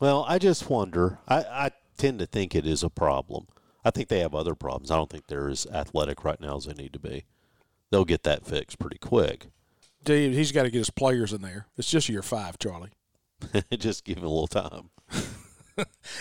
[0.00, 1.18] Well, I just wonder.
[1.26, 3.46] I, I tend to think it is a problem.
[3.84, 4.90] I think they have other problems.
[4.90, 7.24] I don't think they're as athletic right now as they need to be.
[7.90, 9.46] They'll get that fixed pretty quick.
[10.04, 11.66] Dude, he's got to get his players in there.
[11.76, 12.90] It's just year five, Charlie.
[13.78, 14.90] just give him a little time.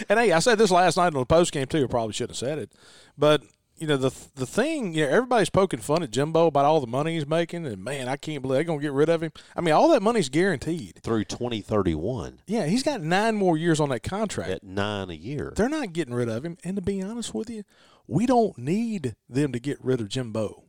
[0.07, 1.83] And hey, I said this last night on the post game too.
[1.83, 2.71] I probably shouldn't have said it,
[3.17, 3.43] but
[3.79, 4.93] you know the the thing.
[4.93, 8.07] You know, everybody's poking fun at Jimbo about all the money he's making, and man,
[8.07, 9.31] I can't believe they're gonna get rid of him.
[9.55, 10.99] I mean, all that money's guaranteed.
[11.03, 14.49] Through 2031 Yeah, he's got nine more years on that contract.
[14.49, 15.53] at nine a year.
[15.55, 16.57] They're not getting rid of him.
[16.63, 17.63] And to be honest with you,
[18.07, 20.63] we don't need them to get rid of Jimbo.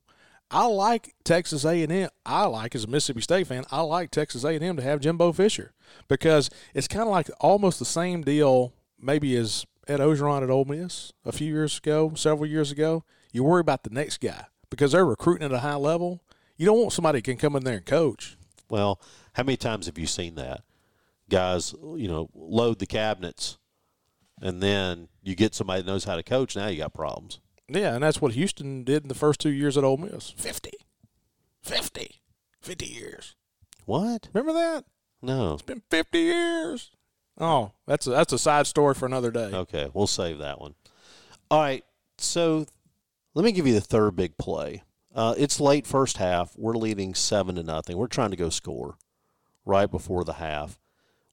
[0.52, 2.08] I like Texas A&M.
[2.26, 3.64] I like as a Mississippi State fan.
[3.70, 5.72] I like Texas A&M to have Jimbo Fisher
[6.08, 10.64] because it's kind of like almost the same deal, maybe as Ed Orgeron at Ole
[10.64, 13.04] Miss a few years ago, several years ago.
[13.32, 16.22] You worry about the next guy because they're recruiting at a high level.
[16.56, 18.36] You don't want somebody who can come in there and coach.
[18.68, 19.00] Well,
[19.32, 20.62] how many times have you seen that?
[21.28, 23.58] Guys, you know, load the cabinets
[24.40, 27.40] and then you get somebody that knows how to coach, now you got problems.
[27.68, 30.30] Yeah, and that's what Houston did in the first two years at Ole Miss.
[30.30, 30.70] 50.
[31.62, 32.20] 50.
[32.60, 33.34] 50 years.
[33.86, 34.28] What?
[34.32, 34.84] Remember that?
[35.22, 35.54] No.
[35.54, 36.90] It's been 50 years.
[37.38, 39.50] Oh, that's a, that's a side story for another day.
[39.52, 40.74] Okay, we'll save that one.
[41.50, 41.84] All right,
[42.18, 42.66] so
[43.34, 44.82] let me give you the third big play.
[45.14, 46.52] Uh, it's late first half.
[46.56, 47.96] We're leading seven to nothing.
[47.96, 48.96] We're trying to go score
[49.64, 50.78] right before the half.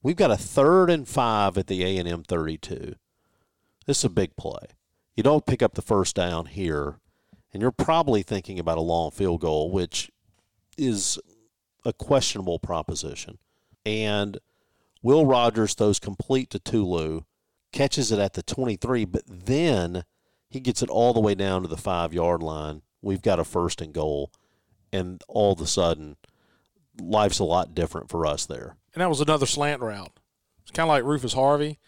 [0.02, 2.94] We've got a third and five at the A and M thirty-two.
[3.86, 4.66] This is a big play.
[5.14, 7.00] You don't pick up the first down here,
[7.52, 10.10] and you're probably thinking about a long field goal, which
[10.76, 11.18] is
[11.84, 13.38] a questionable proposition.
[13.84, 14.38] And
[15.02, 17.22] Will Rogers throws complete to Tulu,
[17.72, 20.04] catches it at the 23, but then
[20.48, 22.82] he gets it all the way down to the five yard line.
[23.02, 24.32] We've got a first and goal,
[24.92, 26.16] and all of a sudden,
[27.00, 28.76] life's a lot different for us there.
[28.94, 30.18] And that was another slant route.
[30.62, 31.78] It's kind of like Rufus Harvey.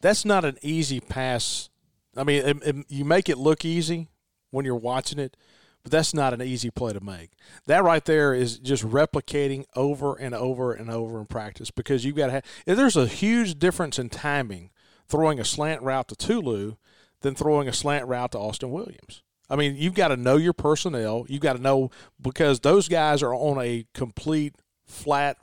[0.00, 1.68] That's not an easy pass.
[2.16, 4.08] I mean, it, it- you make it look easy
[4.50, 5.36] when you're watching it,
[5.82, 7.30] but that's not an easy play to make.
[7.66, 12.16] That right there is just replicating over and over and over in practice because you've
[12.16, 12.44] got to have.
[12.66, 14.70] There's a huge difference in timing
[15.08, 16.76] throwing a slant route to Tulu
[17.22, 19.22] than throwing a slant route to Austin Williams.
[19.48, 21.26] I mean, you've got to know your personnel.
[21.28, 21.90] You've got to know
[22.20, 24.54] because those guys are on a complete
[24.86, 25.36] flat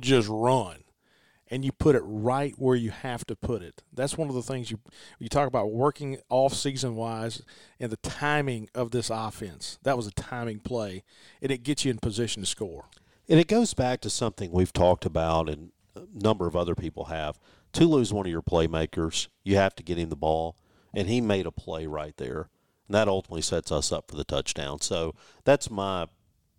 [0.00, 0.84] just run
[1.50, 3.82] and you put it right where you have to put it.
[3.92, 4.78] That's one of the things you
[5.18, 7.42] you talk about working off season wise
[7.80, 9.78] and the timing of this offense.
[9.82, 11.04] That was a timing play,
[11.42, 12.86] and it gets you in position to score.
[13.28, 17.06] And it goes back to something we've talked about, and a number of other people
[17.06, 17.38] have.
[17.72, 19.28] Tulu's one of your playmakers.
[19.44, 20.56] You have to get him the ball,
[20.94, 22.48] and he made a play right there.
[22.86, 24.80] And that ultimately sets us up for the touchdown.
[24.80, 26.06] So that's my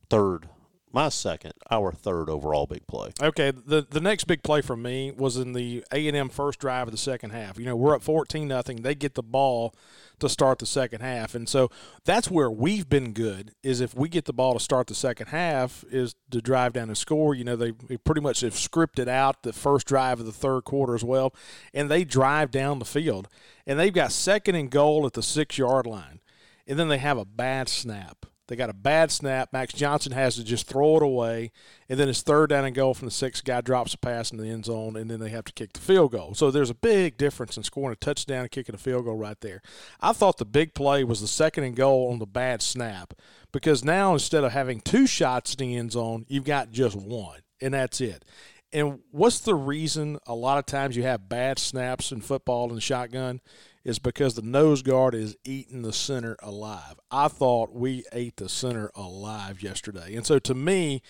[0.09, 0.47] third,
[0.91, 3.11] my second, our third overall big play.
[3.21, 6.59] Okay, the the next big play for me was in the A and M first
[6.59, 7.59] drive of the second half.
[7.59, 8.81] You know, we're up fourteen nothing.
[8.81, 9.75] They get the ball
[10.19, 11.69] to start the second half, and so
[12.05, 13.51] that's where we've been good.
[13.63, 16.89] Is if we get the ball to start the second half, is to drive down
[16.89, 17.35] and score.
[17.35, 20.61] You know, they, they pretty much have scripted out the first drive of the third
[20.65, 21.33] quarter as well,
[21.73, 23.27] and they drive down the field,
[23.65, 26.19] and they've got second and goal at the six yard line,
[26.67, 28.25] and then they have a bad snap.
[28.49, 29.53] They got a bad snap.
[29.53, 31.51] Max Johnson has to just throw it away,
[31.87, 34.39] and then it's third down and goal from the sixth guy drops a pass in
[34.39, 36.33] the end zone, and then they have to kick the field goal.
[36.33, 39.39] So there's a big difference in scoring a touchdown and kicking a field goal right
[39.41, 39.61] there.
[40.01, 43.13] I thought the big play was the second and goal on the bad snap
[43.51, 47.41] because now instead of having two shots in the end zone, you've got just one,
[47.61, 48.25] and that's it.
[48.73, 52.81] And what's the reason a lot of times you have bad snaps in football and
[52.81, 53.41] shotgun?
[53.89, 56.99] Is because the nose guard is eating the center alive.
[57.09, 60.13] I thought we ate the center alive yesterday.
[60.15, 61.01] And so to me,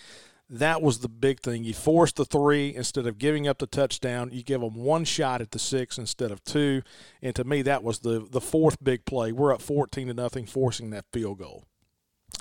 [0.48, 1.62] that was the big thing.
[1.62, 4.30] You force the three instead of giving up the touchdown.
[4.32, 6.82] You give them one shot at the six instead of two.
[7.20, 9.30] And to me, that was the the fourth big play.
[9.30, 11.66] We're up fourteen to nothing, forcing that field goal.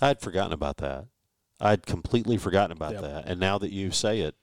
[0.01, 1.05] I'd forgotten about that.
[1.59, 3.01] I'd completely forgotten about Yep.
[3.01, 3.25] that.
[3.27, 4.35] And now that you say it,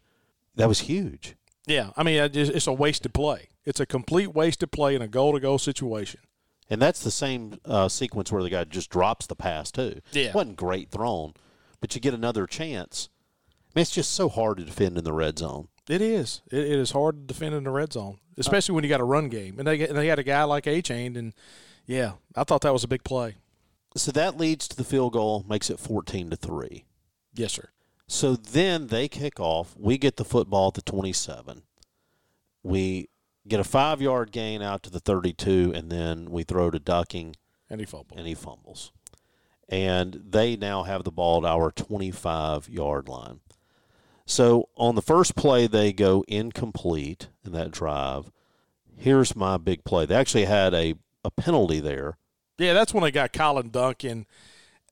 [0.54, 1.36] that was huge.
[1.66, 3.48] Yeah, I mean, it's a wasted play.
[3.64, 6.20] It's a complete wasted play in a goal to goal situation.
[6.70, 10.00] And that's the same uh, sequence where the guy just drops the pass too.
[10.12, 10.32] Yeah.
[10.32, 11.34] wasn't great thrown,
[11.80, 13.08] but you get another chance.
[13.50, 15.68] I mean, it's just so hard to defend in the red zone.
[15.88, 16.42] It is.
[16.50, 19.04] It, it is hard to defend in the red zone, especially when you got a
[19.04, 19.58] run game.
[19.58, 21.32] And they and they had a guy like Achane, and
[21.86, 23.36] yeah, I thought that was a big play.
[23.94, 26.84] So that leads to the field goal, makes it fourteen to three.
[27.34, 27.68] Yes, sir.
[28.08, 29.74] So then they kick off.
[29.76, 31.62] We get the football at the 27.
[32.62, 33.08] We
[33.48, 37.36] get a five yard gain out to the 32, and then we throw to Ducking,
[37.70, 38.18] And he fumbled.
[38.18, 38.92] and he fumbles.
[39.68, 43.40] And they now have the ball at our 25 yard line.
[44.24, 48.30] So on the first play, they go incomplete in that drive.
[48.96, 50.06] Here's my big play.
[50.06, 52.16] They actually had a, a penalty there.
[52.58, 54.26] Yeah, that's when they got Collin Duncan.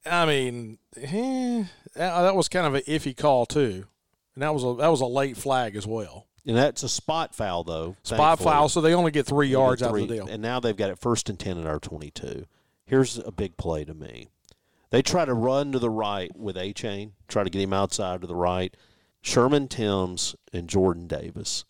[0.07, 1.65] I mean, eh,
[1.95, 3.87] that that was kind of an iffy call too,
[4.35, 6.27] and that was a that was a late flag as well.
[6.47, 7.97] And that's a spot foul, though.
[8.03, 8.51] Spot thankfully.
[8.51, 10.29] foul, so they only get three They yards get out of the deal.
[10.29, 12.45] And now they've got it first and 10 at our 22.
[12.85, 14.29] Here's a big play to me.
[14.91, 18.27] They try to run to the right with Achane, try to get him outside to
[18.27, 18.77] the right.
[19.23, 21.65] Sherman Timms and Jordan Davis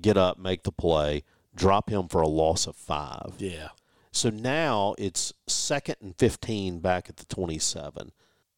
[0.00, 1.24] get up, make the play,
[1.54, 3.34] drop him for a loss of five.
[3.38, 3.68] Yeah,
[4.12, 8.12] So now it's second and 15 back at the 27.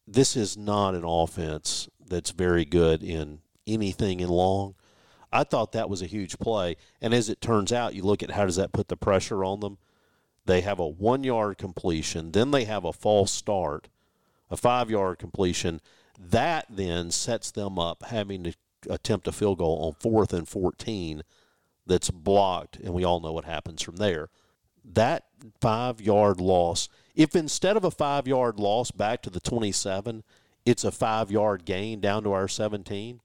[0.07, 4.75] This is not an offense that's very good in anything in long.
[5.31, 6.75] I thought that was a huge play.
[7.01, 9.59] And as it turns out, you look at how does that put the pressure on
[9.59, 9.77] them?
[10.45, 13.87] They have a one yard completion, then they have a false start,
[14.49, 15.79] a five yard completion.
[16.19, 18.53] That then sets them up having to
[18.89, 21.23] attempt a field goal on fourth and 14
[21.85, 24.29] that's blocked, and we all know what happens from there
[24.83, 25.25] that
[25.61, 30.23] five yard loss, if instead of a five yard loss back to the 27,
[30.65, 33.19] it's a five yard gain down to our 17,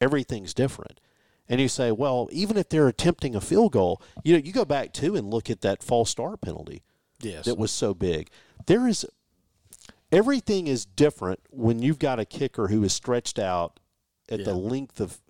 [0.00, 1.00] everything's different.
[1.48, 4.64] And you say, well, even if they're attempting a field goal, you know, you go
[4.64, 6.82] back to and look at that false start penalty
[7.20, 8.28] yes, that was so big.
[8.66, 9.06] There is
[10.10, 13.80] everything is different when you've got a kicker who is stretched out
[14.28, 15.20] at the length of,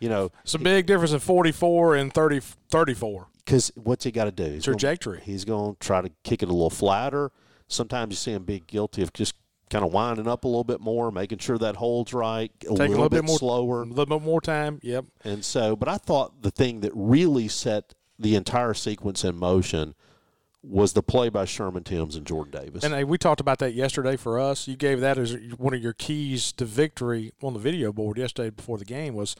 [0.00, 3.28] you know, it's a big difference in forty four and 30, 34.
[3.44, 4.44] because what's he got to do?
[4.44, 5.20] He's gonna- Trajectory.
[5.24, 7.30] he's going to try to kick it a little flatter.
[7.68, 9.34] Sometimes you see him be guilty of just
[9.70, 12.70] kind of winding up a little bit more, making sure that holds right, a, Take
[12.70, 13.82] little, a little bit, bit more slower.
[13.82, 14.78] a little bit more time.
[14.82, 15.06] Yep.
[15.24, 19.94] And so, but I thought the thing that really set the entire sequence in motion
[20.62, 22.82] was the play by Sherman Timms and Jordan Davis.
[22.84, 24.66] And hey, we talked about that yesterday for us.
[24.66, 28.50] You gave that as one of your keys to victory on the video board yesterday
[28.50, 29.36] before the game was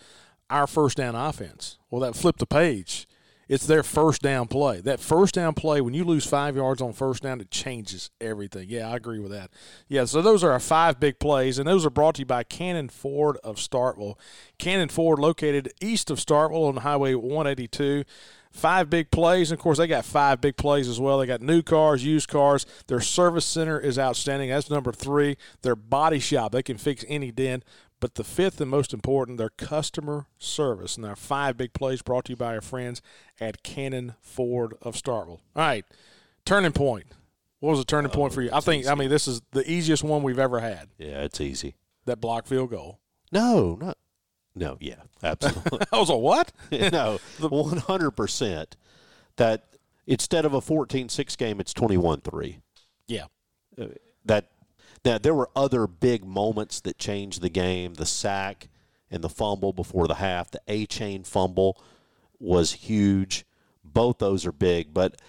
[0.51, 1.79] our first down offense.
[1.91, 3.07] Well, that flipped the page.
[3.49, 4.81] It's their first down play.
[4.81, 8.69] That first down play, when you lose five yards on first down, it changes everything.
[8.69, 9.51] Yeah, I agree with that.
[9.87, 12.43] Yeah, so those are our five big plays, and those are brought to you by
[12.43, 14.19] Cannon Ford of Starkville.
[14.59, 18.05] Cannon Ford, located east of Starkville on Highway 182
[18.57, 19.51] five big plays.
[19.51, 21.19] And of course, they got five big plays as well.
[21.19, 22.67] They got new cars, used cars.
[22.89, 24.49] Their service center is outstanding.
[24.49, 25.37] That's number three.
[25.63, 27.65] Their body shop, they can fix any dent.
[27.99, 30.97] But the fifth and most important, their customer service.
[30.97, 33.01] And our five big plays brought to you by our friends
[33.41, 35.29] at Cannon Ford of Starkville.
[35.29, 35.85] All right,
[36.45, 37.07] turning point.
[37.61, 38.51] What was the turning point oh, for you?
[38.53, 40.89] I think, I mean, this is the easiest one we've ever had.
[40.99, 41.75] yeah, it's easy.
[42.05, 43.01] That block field goal.
[43.33, 43.97] No, not.
[44.55, 45.81] No, yeah, absolutely.
[45.93, 46.53] I was a what?
[46.71, 48.77] no, one hundred percent.
[49.37, 49.65] That
[50.07, 52.61] instead of a 14-6 game, it's 21-3.
[53.07, 53.25] Yeah.
[53.79, 53.87] Uh,
[54.25, 54.51] that
[55.07, 57.95] now there were other big moments that changed the game.
[57.95, 58.69] The sack
[59.11, 61.81] and the fumble before the half the Achane fumble
[62.39, 63.47] was huge.
[63.85, 65.21] Both those are big but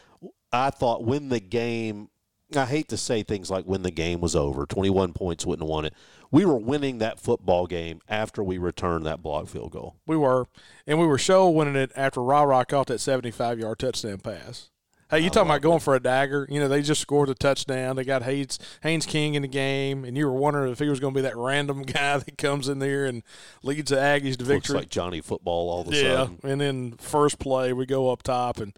[0.51, 2.09] i thought when the game
[2.55, 5.69] i hate to say things like when the game was over 21 points wouldn't have
[5.69, 5.93] won it.
[6.31, 9.95] We were winning that football game after we returned that block field goal.
[10.05, 10.47] We were,
[10.85, 14.69] and we were show winning it after Ra Ra caught that seventy-five yard touchdown pass.
[15.09, 16.45] Hey, you talking about going for a dagger?
[16.49, 17.95] You know, they just scored a touchdown.
[17.95, 20.99] They got Haynes, Haynes King in the game, and you were wondering if he was
[20.99, 23.23] going to be that random guy that comes in there and
[23.63, 24.75] leads the Aggies to looks victory.
[24.75, 28.23] like johnny football all of a yeah, sudden and then first play we go up
[28.23, 28.77] top and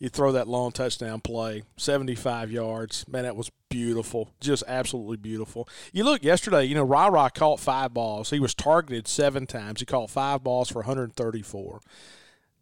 [0.00, 3.06] you throw that long touchdown play, seventy-five yards.
[3.06, 5.68] Man, that was beautiful, just absolutely beautiful.
[5.92, 8.30] You look yesterday, you know, Ra Ra caught five balls.
[8.30, 9.80] He was targeted seven times.
[9.80, 11.74] He caught five balls for 134.
[11.74, 11.80] How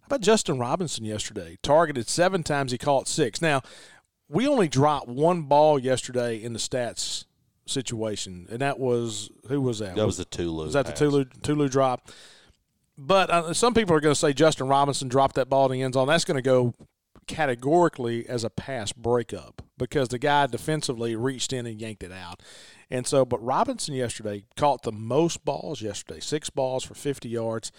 [0.09, 1.59] about Justin Robinson yesterday?
[1.62, 2.72] Targeted seven times.
[2.72, 3.42] He caught six.
[3.42, 3.62] Now,
[4.28, 7.24] we only dropped one ball yesterday in the stats
[7.66, 9.96] situation, and that was who was that?
[9.96, 10.98] that was the Tulu Was that the pass.
[10.98, 12.09] Tulu Tulu drop?
[12.96, 15.82] But uh, some people are going to say Justin Robinson dropped that ball in the
[15.82, 16.09] end zone.
[16.09, 16.74] That's going to go
[17.28, 22.42] categorically as a pass breakup because the guy defensively reached in and yanked it out.
[22.90, 27.70] And so, but Robinson yesterday caught the most balls yesterday, six balls for 50 yards.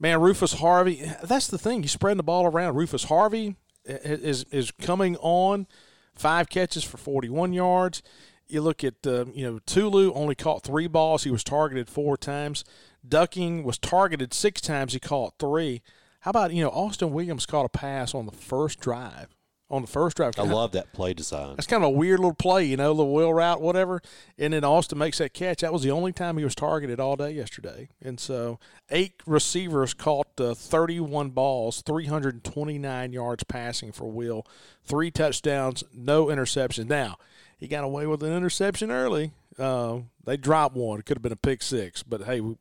[0.00, 1.82] Man, Rufus Harvey, that's the thing.
[1.82, 2.76] He's spreading the ball around.
[2.76, 5.66] Rufus Harvey is is coming on,
[6.14, 8.02] five catches for 41 yards.
[8.46, 11.24] You look at uh, you know Tulu only caught three balls.
[11.24, 12.64] He was targeted four times.
[13.06, 14.92] Ducking was targeted six times.
[14.92, 15.82] He caught three.
[16.20, 19.36] How about you know Austin Williams caught a pass on the first drive?
[19.70, 21.56] On the first drive, I love that play design.
[21.56, 24.00] That's kind of a weird little play, you know, the wheel route, whatever.
[24.38, 25.60] And then Austin makes that catch.
[25.60, 27.90] That was the only time he was targeted all day yesterday.
[28.00, 28.58] And so
[28.88, 34.46] eight receivers caught uh, 31 balls, 329 yards passing for Will,
[34.84, 36.88] three touchdowns, no interceptions.
[36.88, 37.18] Now
[37.58, 39.32] he got away with an interception early.
[39.58, 41.00] Uh, they dropped one.
[41.00, 42.56] It could have been a pick six, but hey, we,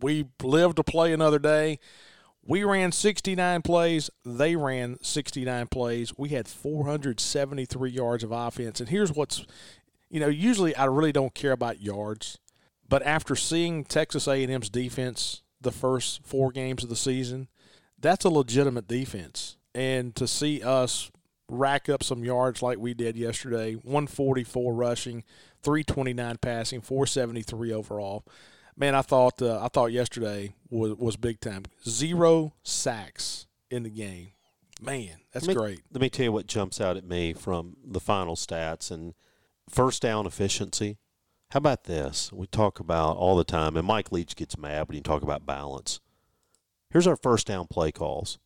[0.00, 1.80] we live to play another day.
[2.46, 4.10] We ran 69 plays.
[4.24, 6.12] They ran 69 plays.
[6.16, 8.78] We had 473 yards of offense.
[8.78, 9.44] And here's what's,
[10.08, 12.38] you know, usually I really don't care about yards,
[12.88, 17.48] but after seeing Texas A&M's defense the first four games of the season,
[17.98, 19.56] that's a legitimate defense.
[19.74, 21.10] And to see us
[21.48, 25.24] rack up some yards like we did yesterday, 144 rushing,
[25.62, 28.24] 329 passing, 473 overall
[28.76, 31.64] man, I thought uh, I thought yesterday was was big time.
[31.88, 34.32] Zero sacks in the game.
[34.80, 35.80] Man, that's let me, great.
[35.90, 39.14] Let me tell you what jumps out at me from the final stats and
[39.70, 40.98] first down efficiency.
[41.50, 42.32] How about this?
[42.32, 45.46] We talk about all the time, and Mike Leach gets mad when you talk about
[45.46, 46.00] balance.
[46.90, 48.38] Here's our first down play calls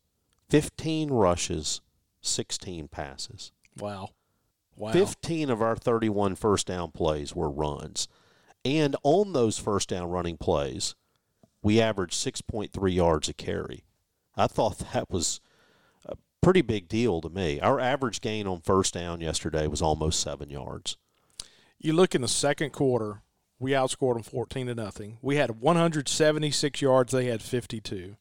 [0.49, 1.81] 15 rushes,
[2.21, 3.51] 16 passes.
[3.77, 4.09] Wow.
[4.75, 4.91] Wow.
[4.91, 8.07] 15 of our 31 first down plays were runs.
[8.63, 10.95] And on those first down running plays,
[11.61, 13.83] we averaged 6.3 yards a carry.
[14.35, 15.41] I thought that was
[16.05, 17.59] a pretty big deal to me.
[17.59, 20.97] Our average gain on first down yesterday was almost seven yards.
[21.79, 23.21] You look in the second quarter,
[23.59, 25.17] we outscored them 14 to nothing.
[25.21, 28.15] We had 176 yards, they had 52.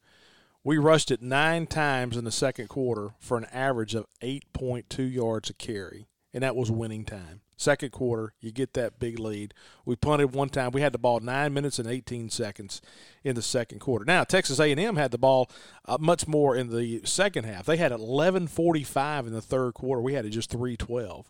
[0.63, 5.49] We rushed it nine times in the second quarter for an average of 8.2 yards
[5.49, 9.55] a carry, and that was winning time second quarter, you get that big lead.
[9.85, 10.71] We punted one time.
[10.73, 12.81] We had the ball nine minutes and 18 seconds
[13.23, 14.05] in the second quarter.
[14.05, 15.51] Now Texas A&M had the ball
[15.85, 17.67] uh, much more in the second half.
[17.67, 20.01] They had 11:45 in the third quarter.
[20.01, 21.27] We had it just 3:12.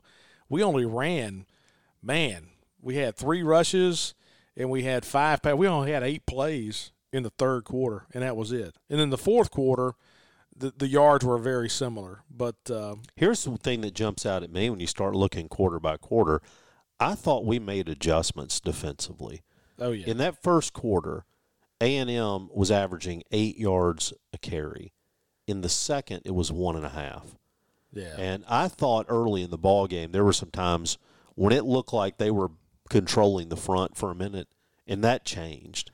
[0.49, 1.47] We only ran,
[2.03, 2.49] man.
[2.81, 4.15] We had three rushes
[4.57, 5.41] and we had five.
[5.45, 8.77] We only had eight plays in the third quarter, and that was it.
[8.89, 9.95] And then the fourth quarter
[10.61, 12.23] the, the yards were very similar.
[12.31, 15.81] But uh, here's the thing that jumps out at me when you start looking quarter
[15.81, 16.41] by quarter.
[17.01, 19.43] I thought we made adjustments defensively.
[19.79, 20.07] Oh yeah.
[20.07, 21.25] In that first quarter,
[21.81, 24.93] A and M was averaging eight yards a carry.
[25.47, 27.37] In the second, it was one and a half.
[27.93, 28.15] Yeah.
[28.19, 30.99] And I thought early in the ball game there were some times
[31.35, 32.51] when it looked like they were
[32.91, 34.49] controlling the front for a minute,
[34.87, 35.91] and that changed.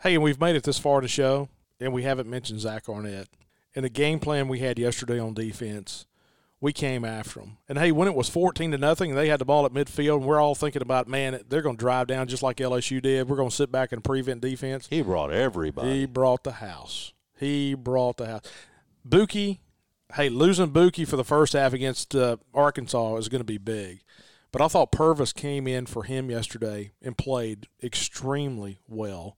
[0.00, 1.48] Hey, and we've made it this far to show,
[1.80, 3.28] and we haven't mentioned Zach Arnett
[3.74, 6.06] in the game plan we had yesterday on defense,
[6.60, 7.58] we came after them.
[7.68, 10.24] And hey, when it was 14 to nothing, they had the ball at midfield, and
[10.24, 13.28] we're all thinking about, man, they're going to drive down just like LSU did.
[13.28, 14.86] We're going to sit back and prevent defense.
[14.88, 16.00] He brought everybody.
[16.00, 17.12] He brought the house.
[17.36, 18.42] He brought the house.
[19.06, 19.58] Buki,
[20.14, 24.00] hey, losing Buki for the first half against uh, Arkansas is going to be big.
[24.50, 29.36] But I thought Purvis came in for him yesterday and played extremely well.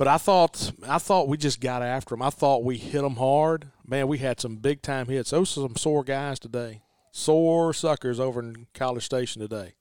[0.00, 2.22] But I thought I thought we just got after them.
[2.22, 3.66] I thought we hit them hard.
[3.86, 5.28] Man, we had some big time hits.
[5.28, 6.80] Those are some sore guys today.
[7.12, 9.74] Sore suckers over in College Station today.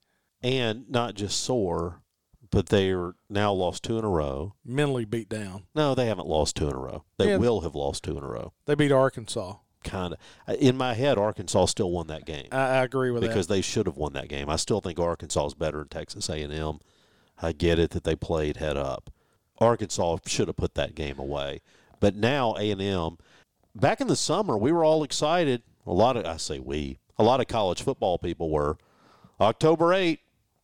[0.44, 2.02] And not just sore,
[2.52, 4.56] but they are now lost two in a row.
[4.66, 5.68] Mentally beat down.
[5.74, 7.06] No, they haven't lost two in a row.
[7.18, 7.38] They Yeah.
[7.38, 8.52] will have lost two in a row.
[8.66, 9.56] They beat Arkansas.
[9.86, 10.56] Kind of.
[10.60, 13.30] In my head, Arkansas still won that game I, I agree with that.
[13.30, 13.54] because that.
[13.54, 14.50] they should have won that game.
[14.50, 16.80] I still think Arkansas is better than Texas A&M.
[17.42, 19.10] I get it that they played head up.
[19.60, 21.62] Arkansas should have put that game away.
[22.00, 23.18] But now A&M
[23.76, 25.64] back in the summer we were all excited.
[25.86, 28.78] A lot of I say we, a lot of college football people were.
[29.42, 30.20] October 8,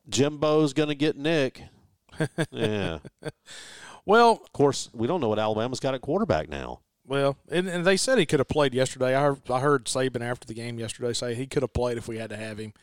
[0.10, 1.64] Jimbo's going to get Nick.
[2.52, 3.00] yeah.
[4.06, 6.82] Well, Of course, we don't know what Alabama's got at quarterback now.
[7.08, 9.16] well, and, and they said he could have played yesterday.
[9.16, 12.08] I heard, I heard Saban after the game yesterday say he could have played if
[12.08, 12.74] we had to have him.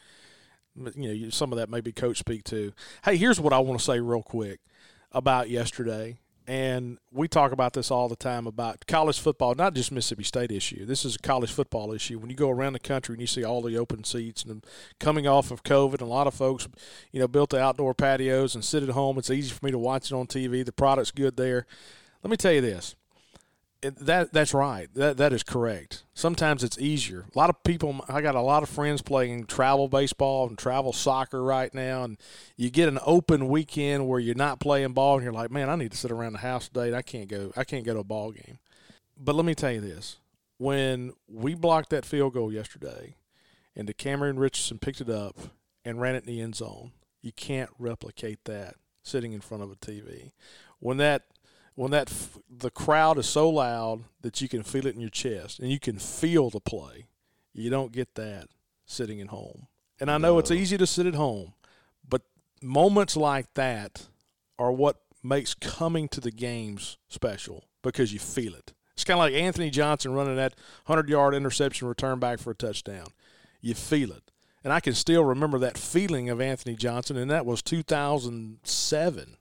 [0.74, 2.72] But, you know, some of that maybe coach speak too.
[3.04, 4.60] Hey, here's what I want to say real quick
[5.12, 6.18] about yesterday.
[6.46, 10.50] And we talk about this all the time about college football, not just Mississippi State
[10.50, 10.84] issue.
[10.84, 12.18] This is a college football issue.
[12.18, 14.66] When you go around the country and you see all the open seats and
[14.98, 16.66] coming off of COVID, a lot of folks,
[17.12, 19.18] you know, built the outdoor patios and sit at home.
[19.18, 20.64] It's easy for me to watch it on TV.
[20.64, 21.64] The product's good there.
[22.24, 22.96] Let me tell you this
[23.82, 24.88] that that's right.
[24.94, 26.04] That that is correct.
[26.14, 27.26] Sometimes it's easier.
[27.34, 28.04] A lot of people.
[28.08, 32.18] I got a lot of friends playing travel baseball and travel soccer right now, and
[32.56, 35.76] you get an open weekend where you're not playing ball, and you're like, man, I
[35.76, 36.88] need to sit around the house today.
[36.88, 37.52] And I can't go.
[37.56, 38.58] I can't go to a ball game.
[39.18, 40.18] But let me tell you this:
[40.58, 43.16] when we blocked that field goal yesterday,
[43.74, 45.36] and the Decamerion Richardson picked it up
[45.84, 49.72] and ran it in the end zone, you can't replicate that sitting in front of
[49.72, 50.30] a TV.
[50.78, 51.24] When that
[51.74, 55.10] when that f- the crowd is so loud that you can feel it in your
[55.10, 57.06] chest and you can feel the play.
[57.52, 58.48] You don't get that
[58.86, 59.66] sitting at home.
[60.00, 60.38] And I know no.
[60.38, 61.54] it's easy to sit at home,
[62.08, 62.22] but
[62.60, 64.08] moments like that
[64.58, 68.72] are what makes coming to the games special because you feel it.
[68.94, 70.54] It's kind of like Anthony Johnson running that
[70.86, 73.06] 100 yard interception return back for a touchdown.
[73.60, 74.30] You feel it.
[74.64, 79.36] And I can still remember that feeling of Anthony Johnson, and that was 2007.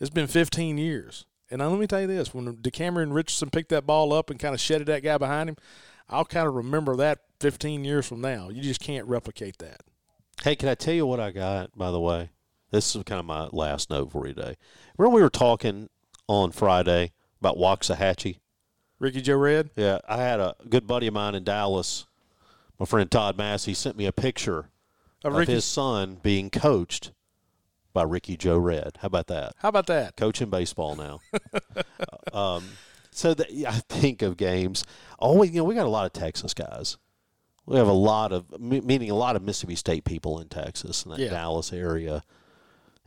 [0.00, 1.24] It's been 15 years.
[1.54, 4.40] And uh, let me tell you this: when Decamerion Richardson picked that ball up and
[4.40, 5.56] kind of shedded that guy behind him,
[6.08, 8.48] I'll kind of remember that 15 years from now.
[8.48, 9.82] You just can't replicate that.
[10.42, 11.70] Hey, can I tell you what I got?
[11.78, 12.30] By the way,
[12.72, 14.56] this is kind of my last note for you today.
[14.98, 15.90] Remember we were talking
[16.26, 18.40] on Friday about Waxahachie?
[18.98, 19.70] Ricky Joe Red?
[19.76, 22.06] Yeah, I had a good buddy of mine in Dallas,
[22.80, 24.70] my friend Todd Massey, sent me a picture
[25.22, 27.12] of, of his son being coached
[27.94, 28.98] by Ricky Joe Red.
[29.00, 29.54] How about that?
[29.58, 30.16] How about that?
[30.16, 31.20] Coaching baseball now.
[32.32, 32.64] um,
[33.10, 34.84] so that, I think of games.
[35.18, 36.98] Always, you know, we got a lot of Texas guys.
[37.64, 41.12] We have a lot of, meaning a lot of Mississippi State people in Texas, in
[41.12, 41.30] that yeah.
[41.30, 42.22] Dallas area,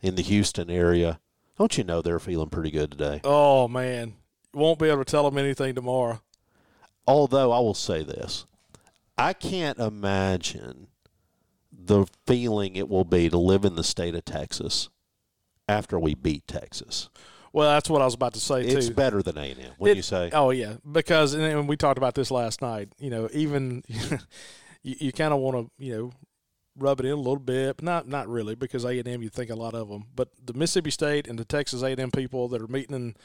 [0.00, 1.20] in the Houston area.
[1.58, 3.20] Don't you know they're feeling pretty good today?
[3.22, 4.14] Oh man,
[4.52, 6.20] won't be able to tell them anything tomorrow.
[7.06, 8.46] Although I will say this,
[9.16, 10.88] I can't imagine
[11.88, 14.88] the feeling it will be to live in the state of Texas
[15.68, 17.08] after we beat Texas.
[17.52, 18.78] Well, that's what I was about to say it's too.
[18.78, 19.72] It's better than A and M.
[19.78, 20.30] What do you say?
[20.32, 22.90] Oh yeah, because and we talked about this last night.
[22.98, 23.82] You know, even
[24.82, 26.12] you, you kind of want to you know
[26.76, 29.30] rub it in a little bit, but not not really because A and M you
[29.30, 30.04] think a lot of them.
[30.14, 33.16] But the Mississippi State and the Texas A and M people that are meeting in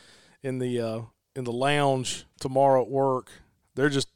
[0.42, 1.02] in the uh,
[1.36, 3.30] in the lounge tomorrow at work,
[3.76, 4.08] they're just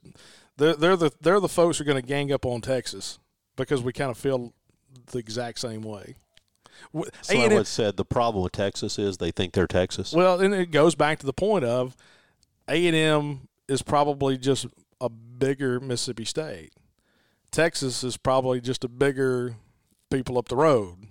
[0.55, 3.19] they're they're the they're the folks who are going to gang up on Texas
[3.57, 4.53] because we kind of feel
[5.07, 6.15] the exact same way.
[7.21, 10.13] So I once said the problem with Texas is they think they're Texas.
[10.13, 11.97] Well, and it goes back to the point of
[12.69, 14.67] A and M is probably just
[15.01, 16.71] a bigger Mississippi State.
[17.51, 19.55] Texas is probably just a bigger
[20.11, 21.07] people up the road.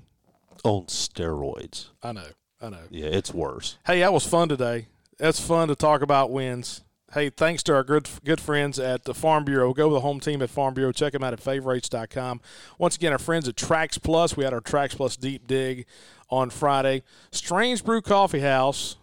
[0.65, 1.89] On steroids.
[2.03, 2.29] I know.
[2.61, 2.85] I know.
[2.91, 3.79] Yeah, it's worse.
[3.87, 4.87] Hey, that was fun today.
[5.19, 6.83] That's fun to talk about wins.
[7.13, 9.73] Hey, thanks to our good good friends at the Farm Bureau.
[9.73, 10.91] Go with the home team at Farm Bureau.
[10.91, 12.41] Check them out at favorites.com.
[12.79, 14.37] Once again, our friends at Trax Plus.
[14.37, 15.87] We had our Trax Plus deep dig
[16.31, 17.05] on Friday.
[17.31, 18.97] Strange Brew Coffee House.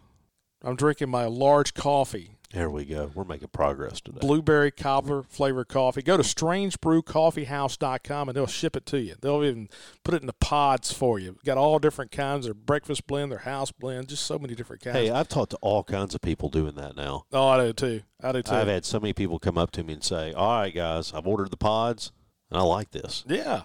[0.62, 3.10] I'm drinking my large coffee there we go.
[3.14, 4.20] We're making progress today.
[4.22, 6.04] Blueberry cobbler flavored coffee.
[6.04, 9.16] Go to strangebrewcoffeehouse.com and they'll ship it to you.
[9.20, 9.70] They'll even
[10.04, 11.40] put it in the pods for you.
[11.44, 12.46] Got all different kinds.
[12.46, 14.96] Their breakfast blend, their house blend, just so many different kinds.
[14.96, 17.26] Hey, I've talked to all kinds of people doing that now.
[17.34, 18.02] Oh, I do too.
[18.22, 18.54] I do too.
[18.54, 21.26] I've had so many people come up to me and say, "All right, guys, I've
[21.26, 22.12] ordered the pods
[22.52, 23.64] and I like this." Yeah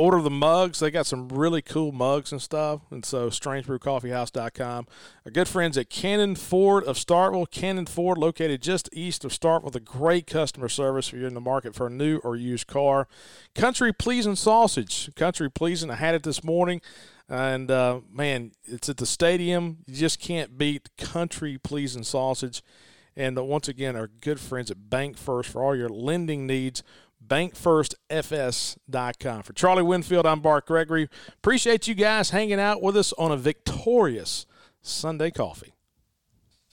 [0.00, 0.80] order the mugs.
[0.80, 2.80] They got some really cool mugs and stuff.
[2.90, 4.86] And so, strangebrewcoffeehouse.com.
[5.26, 7.50] Our good friends at Cannon Ford of Starkville.
[7.50, 11.34] Cannon Ford, located just east of Starkville, with a great customer service if you're in
[11.34, 13.08] the market for a new or used car.
[13.54, 15.14] Country Pleasing Sausage.
[15.14, 15.90] Country Pleasing.
[15.90, 16.80] I had it this morning.
[17.28, 19.78] And uh, man, it's at the stadium.
[19.86, 22.62] You just can't beat Country Pleasing Sausage.
[23.14, 26.82] And uh, once again, our good friends at Bank First for all your lending needs
[27.30, 29.42] bankfirstfs.com.
[29.42, 31.08] For Charlie Winfield, I'm Bart Gregory.
[31.38, 34.46] Appreciate you guys hanging out with us on a victorious
[34.82, 35.74] Sunday coffee.